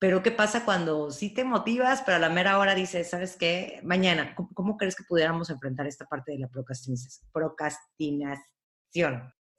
[0.00, 3.78] Pero ¿qué pasa cuando sí te motivas, pero a la mera hora dices, ¿sabes qué?
[3.84, 7.22] Mañana, ¿cómo, cómo crees que pudiéramos enfrentar esta parte de la procrastinación?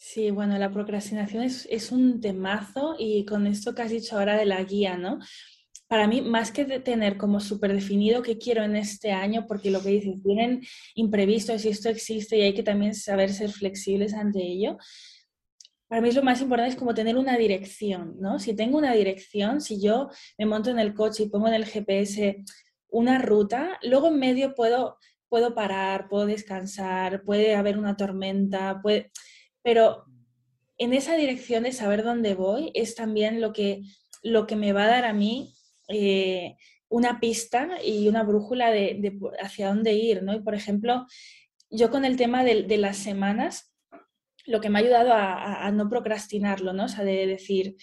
[0.05, 4.35] Sí, bueno, la procrastinación es, es un temazo y con esto que has dicho ahora
[4.35, 5.19] de la guía, ¿no?
[5.87, 9.71] Para mí, más que de tener como súper definido qué quiero en este año, porque
[9.71, 10.61] lo que dices, vienen
[10.95, 14.77] imprevistos y esto existe y hay que también saber ser flexibles ante ello,
[15.87, 18.39] para mí lo más importante es como tener una dirección, ¿no?
[18.39, 21.65] Si tengo una dirección, si yo me monto en el coche y pongo en el
[21.65, 22.43] GPS
[22.89, 24.97] una ruta, luego en medio puedo,
[25.29, 29.09] puedo parar, puedo descansar, puede haber una tormenta, puede...
[29.63, 30.05] pero
[30.77, 33.81] en esa dirección de saber dónde voy es también lo que,
[34.21, 35.55] lo que me va a dar a mí
[35.87, 36.55] eh,
[36.89, 40.35] una pista y una brújula de, hacia dónde ir, ¿no?
[40.35, 41.07] Y por ejemplo,
[41.69, 43.73] yo con el tema de, de las semanas,
[44.45, 46.85] lo que me ha ayudado a, a, no procrastinarlo, ¿no?
[46.85, 47.77] O sea, de decir,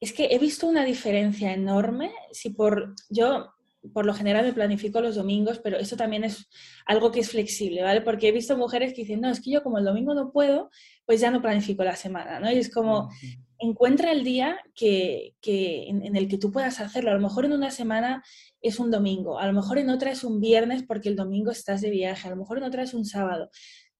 [0.00, 3.52] es que he visto una diferencia enorme si por yo
[3.92, 6.48] por lo general me planifico los domingos, pero eso también es
[6.86, 8.00] algo que es flexible, ¿vale?
[8.00, 10.70] Porque he visto mujeres que dicen, no, es que yo como el domingo no puedo,
[11.04, 12.50] pues ya no planifico la semana, ¿no?
[12.50, 13.10] Y es como,
[13.58, 17.10] encuentra el día que, que en, en, el que tú puedas hacerlo.
[17.10, 18.22] A lo mejor en una semana
[18.60, 21.80] es un domingo, a lo mejor en otra es un viernes porque el domingo estás
[21.80, 23.50] de viaje, a lo mejor en otra es un sábado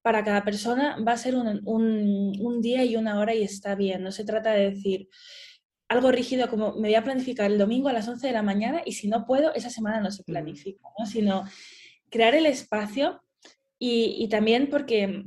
[0.07, 3.75] para cada persona va a ser un, un, un, día y una hora y está
[3.75, 4.03] bien.
[4.03, 5.09] No se trata de decir
[5.89, 8.81] algo rígido como me voy a planificar el domingo a las 11 de la mañana
[8.85, 11.05] y si no puedo, esa semana no se planifica, ¿no?
[11.05, 11.45] sino
[12.09, 13.21] crear el espacio
[13.79, 15.23] y, y, también porque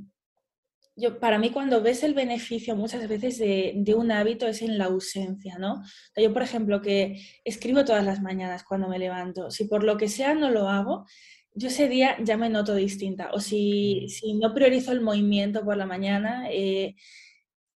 [0.97, 4.77] yo, para mí cuando ves el beneficio muchas veces de, de, un hábito es en
[4.77, 5.83] la ausencia, ¿no?
[6.17, 10.09] Yo, por ejemplo, que escribo todas las mañanas cuando me levanto, si por lo que
[10.09, 11.07] sea no lo hago,
[11.55, 13.31] yo ese día ya me noto distinta.
[13.33, 16.97] O si, si no priorizo el movimiento por la mañana, eh,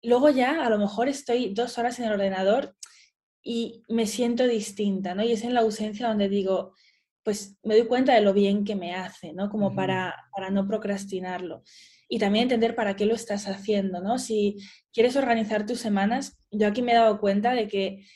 [0.05, 2.77] luego ya a lo mejor estoy dos horas en el ordenador
[3.43, 5.23] y me siento distinta, ¿no?
[5.23, 6.73] Y es en la ausencia donde digo,
[7.23, 9.51] pues me doy cuenta de lo bien que me hace, ¿no?
[9.51, 9.77] Como uh -huh.
[9.77, 11.63] para, para no procrastinarlo.
[12.09, 14.19] Y también entender para qué lo estás haciendo, ¿no?
[14.19, 14.57] Si
[14.93, 18.07] quieres organizar tus semanas, yo aquí me he dado cuenta de que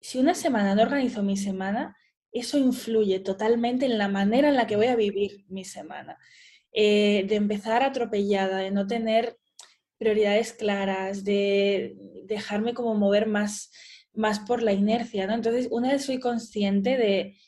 [0.00, 1.96] si una semana no organizo mi semana,
[2.32, 6.18] eso influye totalmente en la manera en la que voy a vivir mi semana.
[6.72, 9.38] Eh, de empezar atropellada, de no tener
[10.04, 13.70] prioridades claras, de dejarme como mover más,
[14.12, 15.32] más por la inercia, ¿no?
[15.32, 17.38] Entonces, una vez soy consciente de,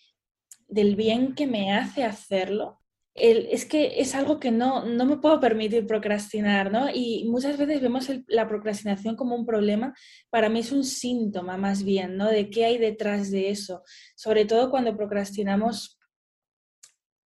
[0.67, 2.81] del bien que me hace hacerlo,
[3.15, 6.89] es que es algo que no, no, me puedo permitir procrastinar, ¿no?
[6.93, 9.95] Y muchas veces vemos la procrastinación como un problema,
[10.31, 12.27] para mí es un síntoma más bien, ¿no?
[12.27, 13.83] De qué hay detrás de eso,
[14.15, 15.99] sobre todo cuando procrastinamos,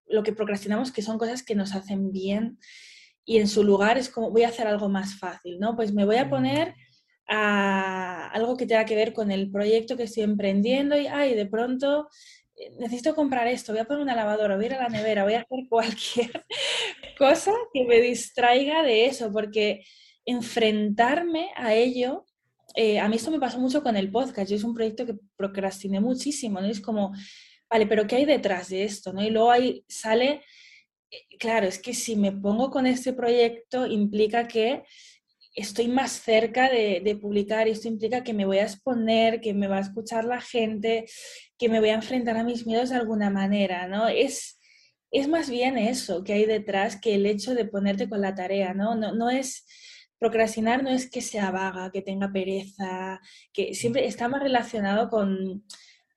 [0.06, 2.58] lo que procrastinamos que son cosas que nos hacen bien
[3.24, 5.76] y en su lugar es como voy a hacer algo más fácil, ¿no?
[5.76, 6.74] Pues me voy a poner
[7.28, 11.46] a algo que tenga que ver con el proyecto que estoy emprendiendo y, ay, de
[11.46, 12.08] pronto
[12.78, 15.34] necesito comprar esto, voy a poner una lavadora, voy a ir a la nevera, voy
[15.34, 16.44] a hacer cualquier
[17.18, 19.84] cosa que me distraiga de eso, porque
[20.24, 22.26] enfrentarme a ello,
[22.74, 25.16] eh, a mí esto me pasó mucho con el podcast, yo es un proyecto que
[25.36, 26.66] procrastiné muchísimo, ¿no?
[26.66, 27.12] Es como,
[27.68, 29.12] vale, pero ¿qué hay detrás de esto?
[29.12, 29.22] ¿no?
[29.22, 30.42] Y luego ahí sale, eh,
[31.38, 34.84] claro, es que si me pongo con este proyecto implica que
[35.54, 39.68] estoy más cerca de, publicar y esto implica que me voy a exponer, que me
[39.68, 41.06] va a escuchar la gente,
[41.58, 44.08] que me voy a enfrentar a mis miedos de alguna manera, ¿no?
[44.08, 44.60] Es,
[45.10, 48.74] es más bien eso que hay detrás que el hecho de ponerte con la tarea,
[48.74, 48.94] ¿no?
[48.94, 49.66] No, no es
[50.18, 53.20] procrastinar, no es que sea vaga, que tenga pereza,
[53.52, 55.64] que siempre está más relacionado con,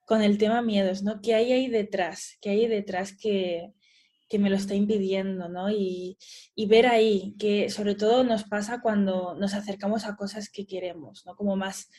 [0.05, 1.21] con el tema miedos, ¿no?
[1.21, 2.37] ¿Qué hay ahí detrás?
[2.41, 3.71] ¿Qué hay detrás que,
[4.29, 5.69] que me lo está impidiendo, ¿no?
[5.69, 6.17] Y,
[6.67, 11.35] ver ahí que sobre todo nos pasa cuando nos acercamos a cosas que queremos, ¿no?
[11.35, 11.89] Como más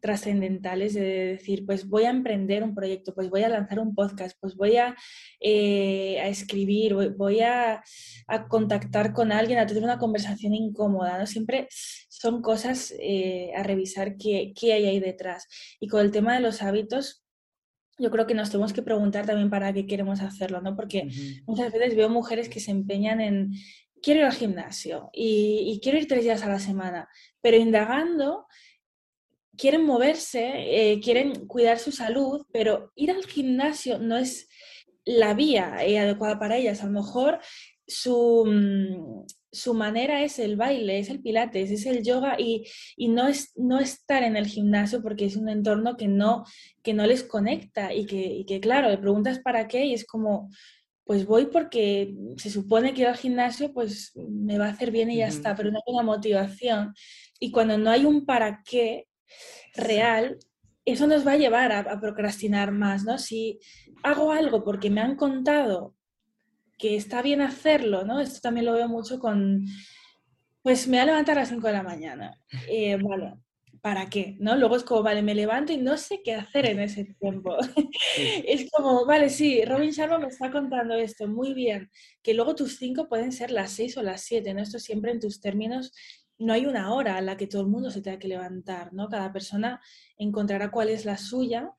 [0.00, 4.36] trascendentales de decir, pues voy a emprender un proyecto, pues voy a lanzar un podcast,
[4.40, 4.96] pues voy a,
[5.40, 7.82] eh, a escribir, voy, a,
[8.48, 11.26] contactar con alguien, a tener una conversación incómoda, ¿no?
[11.26, 15.46] Siempre son cosas eh, a revisar qué, qué hay ahí detrás.
[15.80, 17.21] Y con el tema de los hábitos,
[18.02, 20.74] yo creo que nos tenemos que preguntar también para qué queremos hacerlo, ¿no?
[20.74, 21.08] Porque
[21.46, 23.52] muchas veces veo mujeres que se empeñan en,
[24.02, 27.08] quiero ir al gimnasio y, quiero ir tres días a la semana,
[27.40, 28.46] pero indagando,
[29.56, 34.48] quieren moverse, eh, quieren cuidar su salud, pero ir al gimnasio no es
[35.04, 36.82] la vía eh, adecuada para ellas.
[36.82, 37.38] A lo mejor
[37.86, 42.66] su, mm, su manera es el baile, es el pilates, es el yoga y,
[43.08, 46.44] no, es, no estar en el gimnasio porque es un entorno que no,
[46.82, 50.50] que no les conecta y que, claro, le preguntas para qué y es como,
[51.04, 55.10] pues voy porque se supone que ir al gimnasio pues me va a hacer bien
[55.10, 56.94] y ya está, pero no hay una motivación.
[57.38, 59.06] Y cuando no hay un para qué
[59.74, 60.38] real,
[60.86, 63.18] eso nos va a llevar a, a procrastinar más, ¿no?
[63.18, 63.60] Si
[64.02, 65.94] hago algo porque me han contado
[66.82, 68.18] que está bien hacerlo, ¿no?
[68.18, 69.64] Esto también lo veo mucho con,
[70.62, 72.40] pues me voy a levantar a las 5 de la mañana.
[72.68, 73.34] Eh, vale,
[73.80, 74.36] ¿para qué?
[74.40, 74.56] ¿No?
[74.56, 77.56] Luego es como, vale, me levanto y no sé qué hacer en ese tiempo.
[78.16, 81.88] es como, vale, sí, Robin Sharma me está contando esto, muy bien,
[82.20, 84.60] que luego tus 5 pueden ser las 6 o las 7, ¿no?
[84.60, 85.92] Esto siempre en tus términos,
[86.36, 89.08] no hay una hora a la que todo el mundo se tenga que levantar, ¿no?
[89.08, 89.80] Cada persona
[90.18, 91.70] encontrará cuál es la suya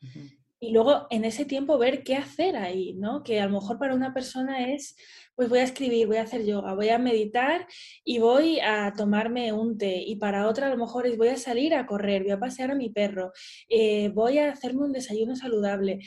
[0.63, 3.21] y luego en ese tiempo ver qué hacer ahí, ¿no?
[3.21, 4.95] Que a lo mejor para una persona es,
[5.35, 7.67] pues voy a escribir, voy a hacer yoga, voy a meditar
[8.05, 10.01] y voy a tomarme un té.
[10.07, 12.71] Y para otra a lo mejor es voy a salir a correr, voy a pasear
[12.71, 13.33] a mi perro,
[13.67, 15.99] eh, voy a hacerme un desayuno saludable.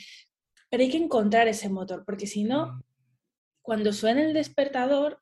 [0.71, 2.83] Pero hay que encontrar ese motor, porque si no,
[3.61, 5.21] cuando suene el despertador,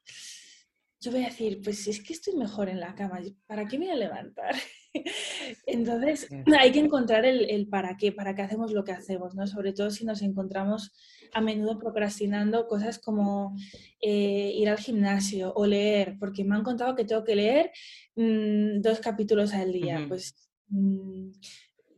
[1.05, 3.85] yo voy a decir, pues es que estoy mejor en la cama, ¿para qué me
[3.85, 4.55] voy a levantar?
[5.67, 6.27] Entonces,
[6.59, 9.45] hay que encontrar el, para qué, para qué hacemos lo que hacemos, ¿no?
[9.45, 10.91] Sobre todo si nos encontramos
[11.31, 13.55] a menudo procrastinando cosas como
[14.01, 17.71] eh, ir al gimnasio o leer, porque me han contado que tengo que leer
[18.15, 20.03] mm, dos capítulos al día.
[20.07, 20.35] Pues,
[20.69, 21.33] mm,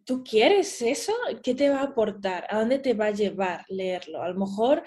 [0.04, 1.14] ¿tú quieres eso?
[1.42, 2.46] ¿Qué te va a aportar?
[2.50, 4.22] ¿A dónde te va a llevar leerlo?
[4.22, 4.84] A lo mejor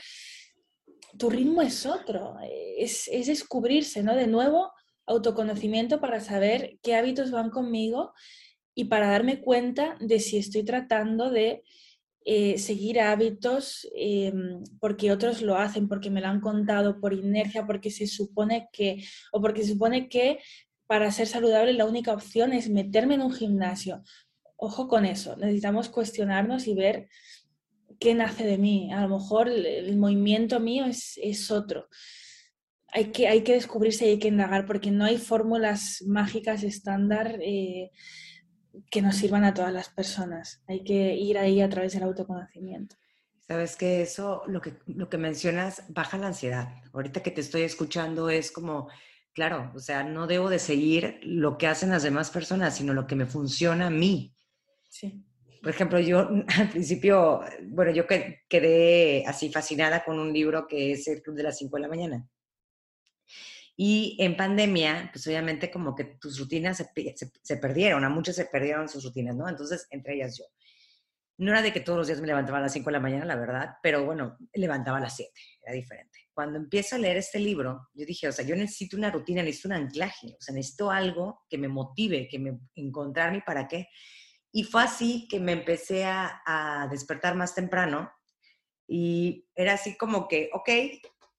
[1.18, 2.36] tu ritmo es otro,
[2.78, 4.14] es, es descubrirse, ¿no?
[4.14, 4.72] De nuevo,
[5.06, 8.12] autoconocimiento para saber qué hábitos van conmigo
[8.74, 11.62] y para darme cuenta de si estoy tratando de
[12.24, 17.66] eh, seguir hábitos em, porque otros lo hacen, porque me lo han contado por inercia,
[17.66, 19.02] porque se supone que,
[19.32, 20.38] o porque se supone que
[20.86, 24.02] para ser saludable la única opción es meterme en un gimnasio.
[24.56, 27.08] Ojo con eso, necesitamos cuestionarnos y ver
[28.00, 28.92] qué nace de mí.
[28.92, 31.88] A lo mejor el, movimiento mío es, es otro
[32.92, 37.38] hay que, hay que descubrirse y hay que indagar porque no hay fórmulas mágicas estándar
[37.40, 37.90] eh,
[38.90, 40.62] que nos sirvan a todas las personas.
[40.66, 42.96] Hay que ir ahí a través del autoconocimiento.
[43.46, 46.68] Sabes que eso, lo que, lo que mencionas, baja la ansiedad.
[46.92, 48.88] Ahorita que te estoy escuchando es como,
[49.32, 53.06] claro, o sea, no debo de seguir lo que hacen las demás personas, sino lo
[53.06, 54.36] que me funciona a mí.
[54.88, 55.24] Sí.
[55.60, 61.06] Por ejemplo, yo al principio, bueno, yo quedé así fascinada con un libro que es
[61.08, 62.28] El Club de las 5 de la mañana.
[63.82, 68.90] Y en pandemia, pues obviamente como que tus rutinas se, perdieron, a muchos se perdieron
[68.90, 69.48] sus rutinas, ¿no?
[69.48, 70.44] Entonces, entre ellas yo.
[71.38, 73.24] No era de que todos los días me levantaba a las 5 de la mañana,
[73.24, 75.32] la verdad, pero bueno, levantaba a las 7,
[75.62, 76.18] era diferente.
[76.34, 79.68] Cuando empiezo a leer este libro, yo dije, o sea, yo necesito una rutina, necesito
[79.68, 83.88] un anclaje, o sea, necesito algo que me motive, que me encontrarme para qué.
[84.52, 88.10] Y fue así que me empecé a, a despertar más temprano
[88.86, 90.68] y era así como que, ok,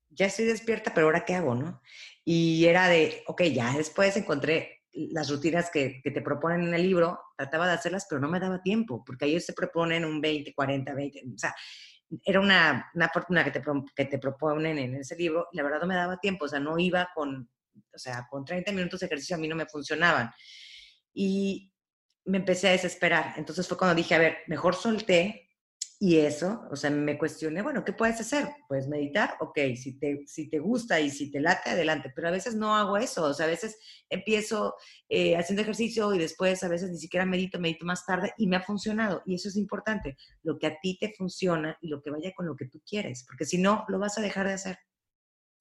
[0.09, 1.81] ya estoy despierta, pero ahora qué hago, ¿no?
[2.23, 6.83] Y era de, ok, ya después encontré las rutinas que, que, te proponen en el
[6.83, 10.53] libro, trataba de hacerlas, pero no me daba tiempo, porque ellos se proponen un 20,
[10.53, 11.55] 40, 20, o sea,
[12.25, 13.61] era una, una fortuna que te,
[13.95, 16.77] que te proponen en ese libro, la verdad no me daba tiempo, o sea, no
[16.77, 17.49] iba con,
[17.93, 20.29] o sea, con 30 minutos de ejercicio a mí no me funcionaban.
[21.13, 21.70] Y
[22.25, 25.49] me empecé a desesperar, entonces fue cuando dije, a ver, mejor solté
[26.03, 28.49] y eso, o sea, me cuestioné, bueno, ¿qué puedes hacer?
[28.67, 32.31] Puedes meditar, ok, si te, si te gusta y si te late, adelante, pero a
[32.31, 33.77] veces no hago eso, o sea, a veces
[34.09, 34.73] empiezo
[35.09, 38.55] eh, haciendo ejercicio y después a veces ni siquiera medito, medito más tarde y me
[38.55, 42.09] ha funcionado, y eso es importante, lo que a ti te funciona y lo que
[42.09, 44.79] vaya con lo que tú quieres, porque si no, lo vas a dejar de hacer.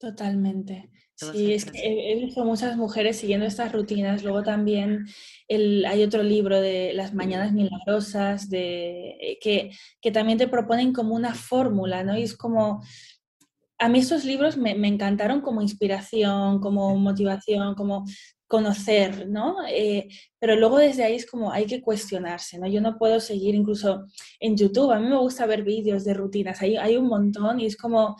[0.01, 0.89] Totalmente.
[1.15, 4.23] Sí, es que he visto muchas mujeres siguiendo estas rutinas.
[4.23, 5.05] Luego también
[5.47, 9.69] el, hay otro libro de Las Mañanas Milagrosas, de, eh, que,
[10.01, 12.17] que también te proponen como una fórmula, ¿no?
[12.17, 12.81] Y es como,
[13.77, 18.05] a mí estos libros me, me encantaron como inspiración, como motivación, como
[18.47, 19.57] conocer, ¿no?
[19.69, 22.67] Eh, pero luego desde ahí es como hay que cuestionarse, ¿no?
[22.67, 24.05] Yo no puedo seguir incluso
[24.39, 27.67] en YouTube, a mí me gusta ver vídeos de rutinas, hay, hay un montón y
[27.67, 28.17] es como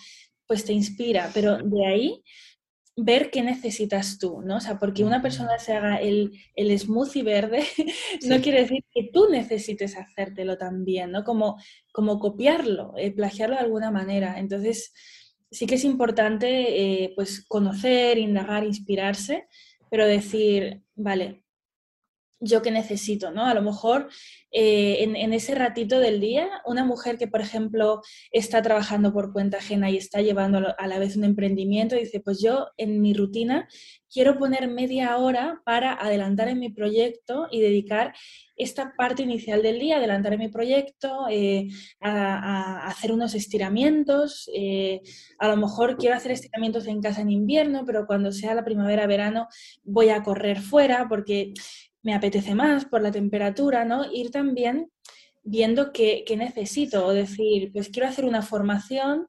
[0.51, 2.23] pues te inspira, pero de ahí
[2.97, 4.57] ver qué necesitas tú, ¿no?
[4.57, 7.63] O sea, porque una persona se haga el, el smoothie verde
[8.27, 11.23] no quiere decir que tú necesites hacértelo también, ¿no?
[11.23, 11.55] Como,
[11.93, 14.39] como copiarlo, eh, plagiarlo de alguna manera.
[14.39, 14.91] Entonces,
[15.49, 19.47] sí que es importante, eh, pues, conocer, indagar, inspirarse,
[19.89, 21.45] pero decir, vale,
[22.41, 23.45] yo qué necesito, ¿no?
[23.45, 24.09] A lo mejor
[24.51, 29.57] eh, en, ese ratito del día, una mujer que, por ejemplo, está trabajando por cuenta
[29.57, 33.69] ajena y está llevando a la vez un emprendimiento, dice, pues yo en mi rutina
[34.11, 38.13] quiero poner media hora para adelantar en mi proyecto y dedicar
[38.57, 41.69] esta parte inicial del día, adelantar en mi proyecto, eh,
[42.01, 44.49] a, hacer unos estiramientos.
[44.53, 45.01] Eh,
[45.39, 49.07] a lo mejor quiero hacer estiramientos en casa en invierno, pero cuando sea la primavera,
[49.07, 49.47] verano,
[49.83, 51.53] voy a correr fuera porque
[52.03, 54.11] me apetece más por la temperatura, ¿no?
[54.11, 54.91] Ir también
[55.43, 59.27] viendo qué, necesito, o decir, pues quiero hacer una formación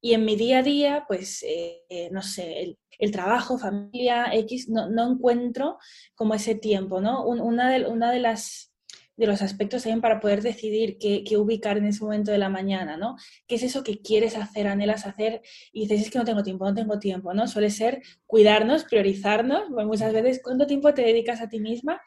[0.00, 4.88] y en mi día a día, pues, eh, no sé, el, trabajo, familia, X, no,
[4.88, 5.78] no, encuentro
[6.14, 7.24] como ese tiempo, ¿no?
[7.26, 8.73] una, de, una de las
[9.16, 12.96] de los aspectos también para poder decidir qué, ubicar en ese momento de la mañana,
[12.96, 13.16] ¿no?
[13.46, 15.42] ¿Qué es eso que quieres hacer, anhelas hacer?
[15.72, 17.46] Y dices, es que no tengo tiempo, no tengo tiempo, ¿no?
[17.46, 19.70] Suele ser cuidarnos, priorizarnos.
[19.70, 22.00] muchas veces, ¿cuánto tiempo te dedicas a ti misma?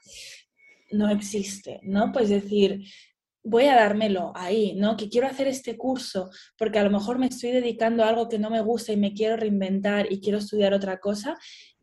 [0.91, 2.11] No existe, ¿no?
[2.11, 2.83] Pues decir,
[3.43, 4.97] voy a dármelo ahí, ¿no?
[4.97, 8.39] Que quiero hacer este curso porque a lo mejor me estoy dedicando a algo que
[8.39, 11.37] no me gusta y me quiero reinventar y quiero estudiar otra cosa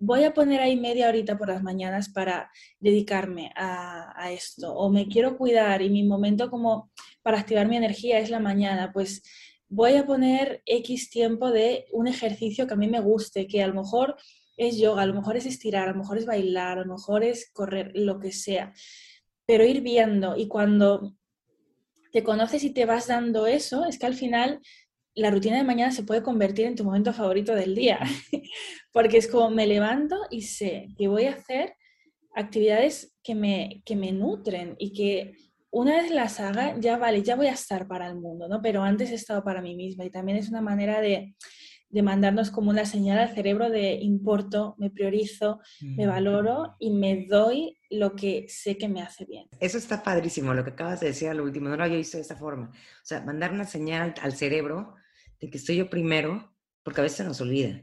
[0.05, 5.09] voy a poner ahí media horita por las mañanas para dedicarme a, esto, o me
[5.09, 6.91] quiero cuidar y mi momento como
[7.23, 9.23] para activar mi energía es la mañana, pues
[9.69, 13.67] voy a poner X tiempo de un ejercicio que a mí me guste, que a
[13.67, 14.17] lo mejor
[14.57, 17.25] es yoga, a lo mejor es estirar, a lo mejor es bailar, a lo mejor
[17.25, 18.73] es correr, lo que sea,
[19.47, 21.15] pero ir viendo y cuando
[22.13, 24.61] te conoces y te vas dando eso, es que al final
[25.15, 28.01] la rutina de mañana se puede convertir en tu momento favorito del día,
[28.93, 31.75] porque es como me levanto y sé que voy a hacer
[32.35, 35.37] actividades que me, que me nutren y que
[35.71, 38.63] una vez las haga, ya vale, ya voy a estar para el mundo, ¿no?
[38.63, 41.35] Pero antes he estado para mí misma y también es una manera de,
[41.89, 47.27] de mandarnos como una señal al cerebro de importo, me priorizo, me valoro y me
[47.27, 49.49] doy lo que sé que me hace bien.
[49.61, 52.23] Eso está padrísimo, lo que acabas de decir al último, no lo había visto de
[52.23, 52.71] esta forma.
[52.71, 54.95] O sea, mandar una señal al cerebro
[55.41, 57.83] de que estoy yo primero, porque a veces nos olvida.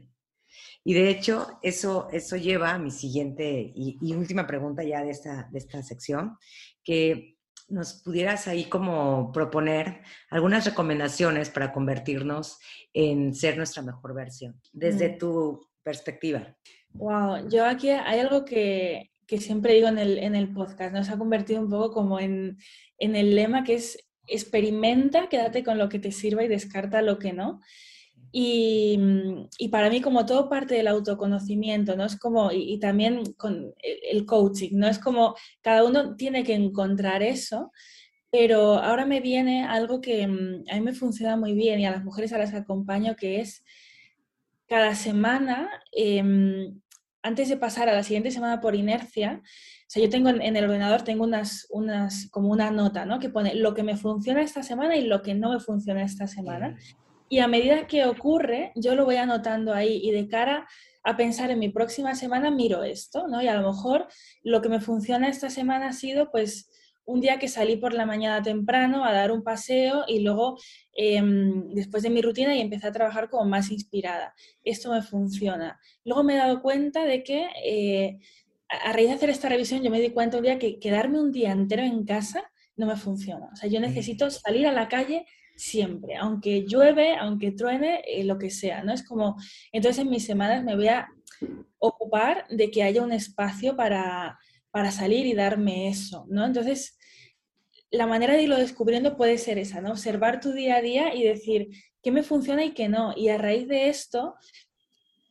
[0.84, 5.48] Y de hecho, eso, eso lleva a mi siguiente y, última pregunta ya de esta,
[5.50, 6.36] de esta sección,
[6.82, 7.36] que
[7.68, 12.58] nos pudieras ahí como proponer algunas recomendaciones para convertirnos
[12.92, 16.56] en ser nuestra mejor versión, desde tu perspectiva.
[16.90, 21.08] Wow, yo aquí hay algo que, que siempre digo en el, en el podcast, nos
[21.08, 22.58] ha convertido un poco como en,
[22.98, 27.18] en el lema que es experimenta, quédate con lo que te sirva y descarta lo
[27.18, 27.60] que no.
[28.34, 28.98] Y,
[29.70, 32.06] para mí, como todo parte del autoconocimiento, ¿no?
[32.06, 34.88] Es como, y, también con el coaching, ¿no?
[34.88, 37.72] Es como cada uno tiene que encontrar eso,
[38.30, 41.90] Pero ahora me viene algo que mm, a mí me funciona muy bien y a
[41.92, 43.64] las mujeres a las que acompaño, que es
[44.68, 46.80] cada semana, em,
[47.22, 49.42] antes de pasar a la siguiente semana por inercia,
[49.92, 53.18] sea, yo tengo en, el ordenador, tengo unas, unas, como una nota, ¿no?
[53.18, 56.26] Que pone lo que me funciona esta semana y lo que no me funciona esta
[56.26, 56.78] semana.
[57.28, 60.66] Y a medida que ocurre, yo lo voy anotando ahí y de cara
[61.04, 63.42] a pensar en mi próxima semana miro esto, ¿no?
[63.42, 64.06] Y a lo mejor
[64.42, 66.70] lo que me funciona esta semana ha sido, pues,
[67.04, 70.58] un día que salí por la mañana temprano a dar un paseo y luego
[70.94, 74.34] em, después de mi rutina y empecé a trabajar como más inspirada.
[74.64, 75.80] Esto me funciona.
[76.04, 78.18] Luego me he dado cuenta de que eh,
[78.84, 81.32] a raíz de hacer esta revisión yo me di cuenta un día que quedarme un
[81.32, 83.50] día entero en casa no me funciona.
[83.52, 88.38] O sea, yo necesito salir a la calle siempre, aunque llueve, aunque truene, eh, lo
[88.38, 88.92] que sea, ¿no?
[88.92, 89.36] Es como,
[89.70, 91.08] entonces en mis semanas me voy a
[91.78, 94.38] ocupar de que haya un espacio para,
[94.70, 96.44] para salir y darme eso, ¿no?
[96.44, 96.98] Entonces,
[97.90, 99.90] la manera de irlo descubriendo puede ser esa, ¿no?
[99.90, 101.68] Observar tu día a día y decir
[102.02, 103.12] qué me funciona y qué no.
[103.16, 104.34] Y a raíz de esto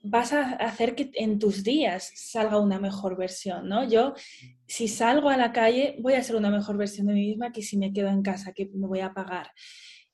[0.04, 3.88] vas a hacer que en tus días salga una mejor versión, ¿no?
[3.88, 4.14] Yo,
[4.68, 7.62] si salgo a la calle, voy a ser una mejor versión de mí misma que
[7.62, 9.52] si me quedo en casa, que me voy a pagar.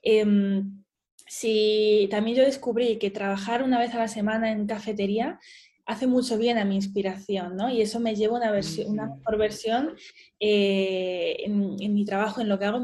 [0.02, 0.84] Em,
[1.26, 5.40] si también yo descubrí que trabajar una vez a la semana en cafetería
[5.88, 7.70] hace mucho bien a mi inspiración, ¿no?
[7.70, 9.96] Y eso me lleva una, versión, una mejor versión
[10.40, 12.84] eh, en, mi trabajo, en lo que hago, en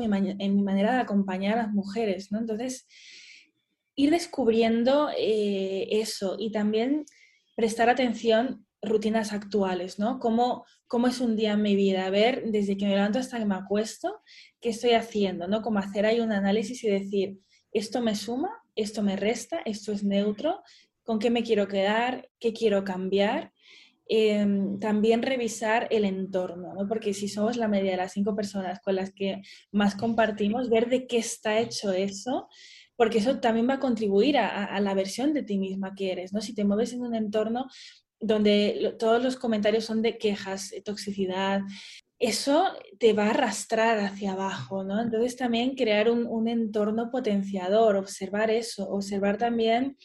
[0.56, 2.40] mi, manera de acompañar a las mujeres, ¿no?
[2.40, 2.88] Entonces,
[3.96, 7.06] ir descubriendo eh, eso y también
[7.56, 10.20] prestar atención rutinas actuales, ¿no?
[10.20, 12.06] ¿Cómo, ¿Cómo es un día en mi vida?
[12.06, 14.22] A ver, desde que me levanto hasta que me acuesto,
[14.60, 15.48] ¿qué estoy haciendo?
[15.48, 15.62] ¿no?
[15.62, 17.40] Como hacer ahí un análisis y decir,
[17.72, 20.62] esto me suma, esto me resta, esto es neutro,
[21.04, 23.54] con qué me quiero quedar, qué quiero cambiar.
[24.06, 26.88] Em, también revisar el entorno, ¿no?
[26.90, 29.42] porque si somos la media de las cinco personas con las que
[29.72, 32.50] más compartimos, ver de qué está hecho eso,
[32.96, 36.34] porque eso también va a contribuir a, la versión de ti misma que eres.
[36.34, 36.42] ¿no?
[36.42, 37.68] Si te mueves en un entorno
[38.20, 41.62] donde todos los comentarios son de quejas, toxicidad,
[42.20, 42.66] eso
[43.00, 45.02] te va a arrastrar hacia abajo, ¿no?
[45.02, 49.98] Entonces también crear un, un entorno potenciador, observar eso, observar también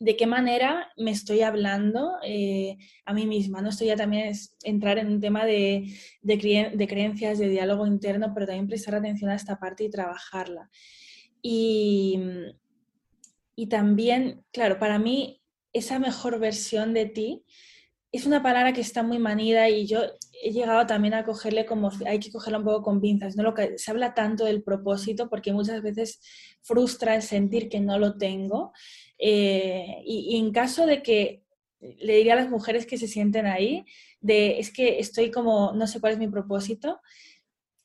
[0.00, 3.60] de qué manera me estoy hablando eh, a mí misma.
[3.60, 3.70] ¿no?
[3.70, 5.92] Esto ya también es entrar en un tema de,
[6.22, 10.70] creencias, de diálogo interno, pero también prestar atención a esta parte y trabajarla.
[11.42, 12.20] Y,
[13.54, 17.44] y también, claro, para mí esa mejor versión de ti
[18.10, 20.00] es una palabra que está muy manida y yo
[20.42, 23.42] he llegado también a cogerle como, hay que cogerla un poco con pinzas, ¿no?
[23.42, 26.20] Lo que se habla tanto del propósito porque muchas veces
[26.62, 28.72] frustra el sentir que no lo tengo
[29.18, 31.42] eh, y, en caso de que
[31.80, 33.84] le diría a las mujeres que se sienten ahí,
[34.20, 37.00] de es que estoy como, no sé cuál es mi propósito,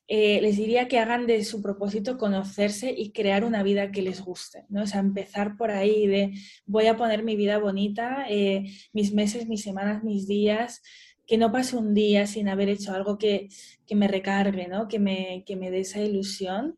[0.07, 4.21] eh, les diría que hagan de su propósito conocerse y crear una vida que les
[4.21, 4.83] guste, ¿no?
[4.83, 6.33] O sea, empezar por ahí de
[6.65, 10.81] voy a poner mi vida bonita, eh, mis meses, mis semanas, mis días,
[11.25, 13.47] que no pase un día sin haber hecho algo que,
[13.87, 14.87] que me recargue, ¿no?
[14.87, 16.75] Que me, que me dé esa ilusión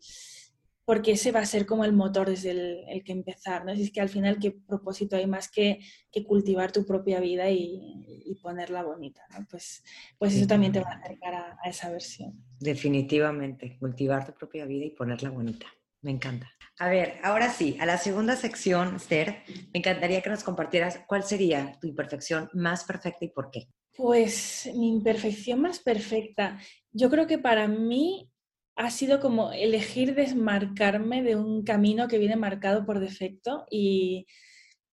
[0.86, 3.72] porque ese va a ser como el motor desde el, que empezar, ¿no?
[3.72, 5.80] Es que al final, ¿qué propósito hay más que,
[6.12, 9.46] que cultivar tu propia vida y, y ponerla bonita, ¿no?
[9.50, 9.84] Pues,
[10.18, 12.44] pues eso también te va a acercar a, esa versión.
[12.60, 15.68] Definitivamente, cultivar tu propia vida y ponerla bonita.
[16.02, 16.52] Me encanta.
[16.78, 21.24] A ver, ahora sí, a la segunda sección, Esther, me encantaría que nos compartieras cuál
[21.24, 23.70] sería tu imperfección más perfecta y por qué.
[23.96, 26.60] Pues mi imperfección más perfecta,
[26.92, 28.30] yo creo que para mí
[28.76, 34.28] ha sido como elegir desmarcarme de un camino que viene marcado por defecto y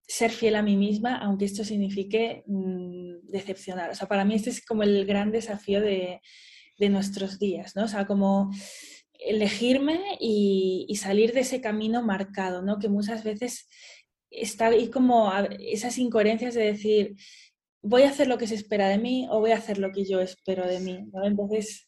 [0.06, 3.90] ser fiel a mí misma, aunque esto signifique mm, decepcionar.
[3.90, 6.20] O sea, para mí este es como el gran desafío de,
[6.90, 7.84] nuestros días, ¿no?
[7.84, 8.50] O sea, como
[9.12, 12.80] elegirme y, salir de ese camino marcado, ¿no?
[12.80, 13.68] Que muchas veces
[14.28, 17.14] está ahí como esas incoherencias de decir,
[17.82, 20.04] voy a hacer lo que se espera de mí o voy a hacer lo que
[20.04, 21.24] yo espero de mí, ¿no?
[21.24, 21.86] Entonces,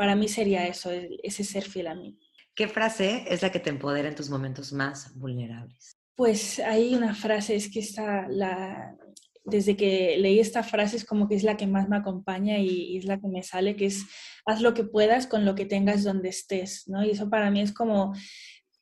[0.00, 0.90] para mí sería eso,
[1.22, 2.18] ese ser fiel a mí.
[2.54, 5.94] ¿Qué frase es la que te empodera en tus momentos más vulnerables?
[6.16, 8.96] Pues hay una frase, es que está la,
[9.44, 12.96] desde que leí esta frase es como que es la que más me acompaña y,
[12.96, 14.06] es la que me sale, que es
[14.46, 17.04] haz lo que puedas con lo que tengas donde estés, ¿no?
[17.04, 18.14] Y eso para mí es como,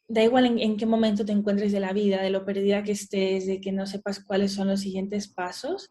[0.06, 2.92] da igual en, en, qué momento te encuentres de la vida, de lo perdida que
[2.92, 5.90] estés, de que no sepas cuáles son los siguientes pasos,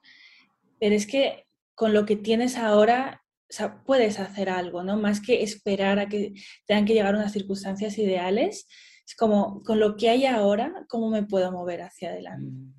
[0.79, 4.97] pero es que con lo que tienes ahora o sea, puedes hacer algo, ¿no?
[4.97, 6.33] Más que esperar a que
[6.65, 8.67] tengan que llegar unas circunstancias ideales,
[9.05, 12.51] es como con lo que hay ahora, ¿cómo me puedo mover hacia adelante?
[12.51, 12.73] Mm,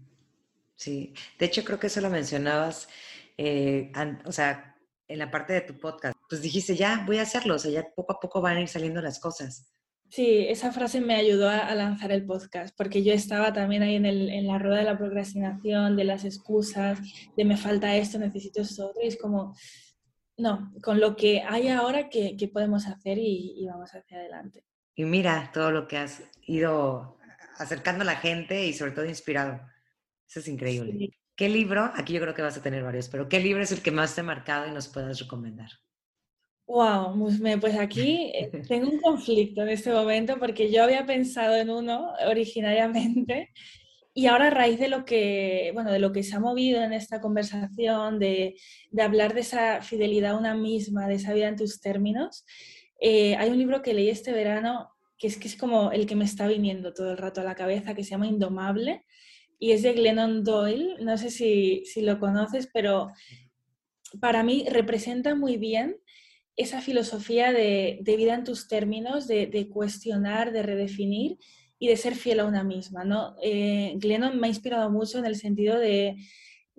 [0.76, 2.88] sí, de hecho creo que eso lo mencionabas,
[3.38, 3.90] eh,
[4.26, 4.76] o sea,
[5.08, 7.88] en la parte de tu podcast, pues dijiste, ya, voy a hacerlo, o sea, ya
[7.96, 9.72] poco a poco van a ir saliendo las cosas.
[10.10, 14.06] Sí, esa frase me ayudó a, lanzar el podcast, porque yo estaba también ahí en,
[14.06, 16.98] el, en, la rueda de la procrastinación, de las excusas,
[17.36, 19.54] de me falta esto, necesito esto otro, y es como,
[20.38, 23.18] no, con lo que hay ahora, ¿qué, podemos hacer?
[23.18, 24.64] Y, vamos hacia adelante.
[24.94, 27.18] Y mira todo lo que has ido
[27.58, 29.60] acercando a la gente y sobre todo inspirado.
[30.28, 31.10] Eso es increíble.
[31.34, 33.82] ¿Qué libro, aquí yo creo que vas a tener varios, pero qué libro es el
[33.82, 35.70] que más te ha marcado y nos puedas recomendar?
[36.66, 37.16] Wow,
[37.60, 42.12] pues aquí eh, tengo un conflicto en este momento porque yo había pensado en uno
[42.26, 43.50] originariamente
[44.18, 46.92] y ahora a raíz de lo que, bueno, de lo que se ha movido en
[46.92, 48.56] esta conversación, de,
[48.90, 52.44] de hablar de esa fidelidad a una misma, de esa vida en tus términos,
[53.00, 56.16] eh, hay un libro que leí este verano que es que es como el que
[56.16, 59.04] me está viniendo todo el rato a la cabeza, que se llama Indomable,
[59.60, 60.96] y es de Glennon Doyle.
[61.00, 63.12] No sé si, si lo conoces, pero
[64.20, 65.96] para mí representa muy bien
[66.56, 71.38] esa filosofía de, de vida en tus términos, de, de, cuestionar, de redefinir
[71.78, 73.04] y de ser fiel a una misma.
[73.04, 73.36] ¿no?
[73.42, 76.16] Eh, Glennon me ha inspirado mucho en el sentido de,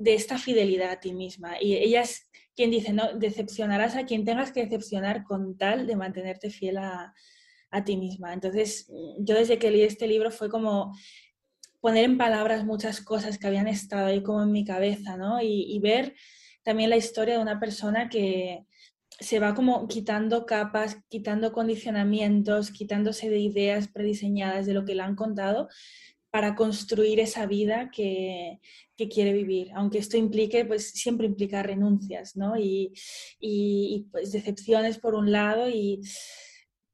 [0.03, 1.61] esta fidelidad a ti misma.
[1.61, 5.95] Y ella es quien dice, no, decepcionarás a quien tengas que decepcionar con tal de
[5.95, 7.13] mantenerte fiel a,
[7.85, 8.33] ti misma.
[8.33, 8.87] Entonces,
[9.19, 10.91] yo desde que leí este libro fue como
[11.79, 15.39] poner en palabras muchas cosas que habían estado ahí como en mi cabeza, ¿no?
[15.39, 16.15] y ver
[16.63, 18.65] también la historia de una persona que,
[19.19, 25.01] se va como quitando capas, quitando condicionamientos, quitándose de ideas prediseñadas de lo que le
[25.01, 25.67] han contado
[26.31, 28.59] para construir esa vida que,
[29.09, 32.55] quiere vivir, aunque esto implique, pues siempre implica renuncias, ¿no?
[32.57, 32.93] Y,
[34.11, 36.01] pues decepciones por un lado, y,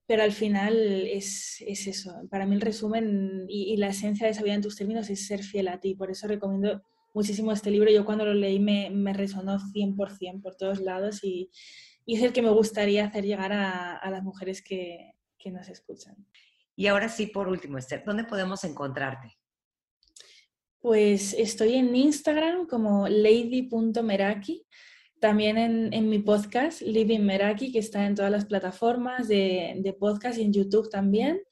[0.06, 0.76] pero al final
[1.08, 2.14] es, eso.
[2.30, 5.44] Para mí el resumen y, la esencia de esa vida en tus términos es ser
[5.44, 6.84] fiel a ti, por eso recomiendo
[7.16, 7.90] muchísimo este libro.
[7.90, 11.50] Yo cuando lo leí me, me resonó 100% por todos lados y,
[12.06, 15.12] y es el que me gustaría hacer llegar a, las mujeres que,
[15.46, 16.16] nos escuchan.
[16.76, 19.38] Y ahora sí, por último, Esther, ¿dónde podemos encontrarte?
[20.80, 24.66] Pues estoy en Instagram como lady.meraki,
[25.20, 30.42] también en, mi podcast, Living Meraki, que está en todas las plataformas de, podcast y
[30.42, 31.44] en YouTube también.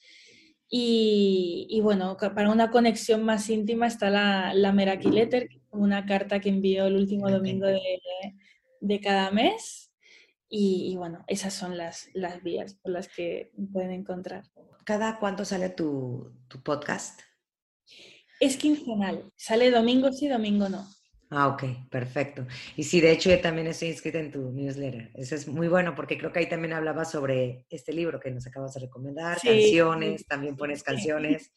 [0.67, 6.49] Y, bueno, para una conexión más íntima está la, la Meraki Letter, una carta que
[6.49, 7.79] envío el último domingo de,
[8.81, 9.92] de cada mes.
[10.55, 14.43] Y, bueno, esas son las, las vías por las que pueden encontrar.
[14.85, 17.21] ¿Cada cuánto sale tu, tu podcast?
[18.39, 19.31] Es quincenal.
[19.35, 20.87] Sale domingo sí, domingo no.
[21.31, 22.45] Ah, ok, perfecto.
[22.77, 25.09] Y sí, de hecho yo también estoy inscrita en tu newsletter.
[25.15, 28.45] Eso es muy bueno porque creo que ahí también hablaba sobre este libro que nos
[28.45, 31.51] acabas de recomendar, canciones, también pones canciones.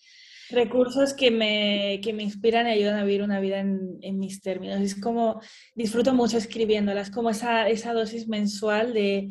[0.51, 4.41] Recursos que me, que me inspiran y ayudan a vivir una vida en, en, mis
[4.41, 4.81] términos.
[4.81, 5.41] Es como,
[5.75, 9.29] disfruto mucho escribiéndolas, como esa, esa dosis mensual de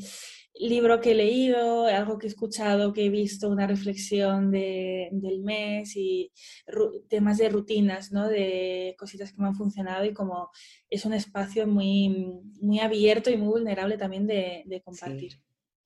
[0.58, 5.42] libro que he leído, algo que he escuchado, que he visto, una reflexión de, del
[5.42, 6.32] mes y
[7.10, 8.28] temas de rutinas, ¿no?
[8.28, 10.50] de cositas que me han funcionado y como
[10.90, 12.10] es un espacio muy,
[12.62, 15.45] muy abierto y muy vulnerable también de, de compartir.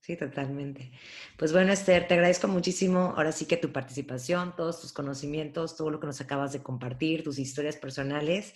[0.09, 0.89] Sí, totalmente.
[1.37, 5.91] Pues bueno, Esther, te agradezco muchísimo ahora sí que tu participación, todos tus conocimientos, todo
[5.91, 8.55] lo que nos acabas de compartir, tus historias personales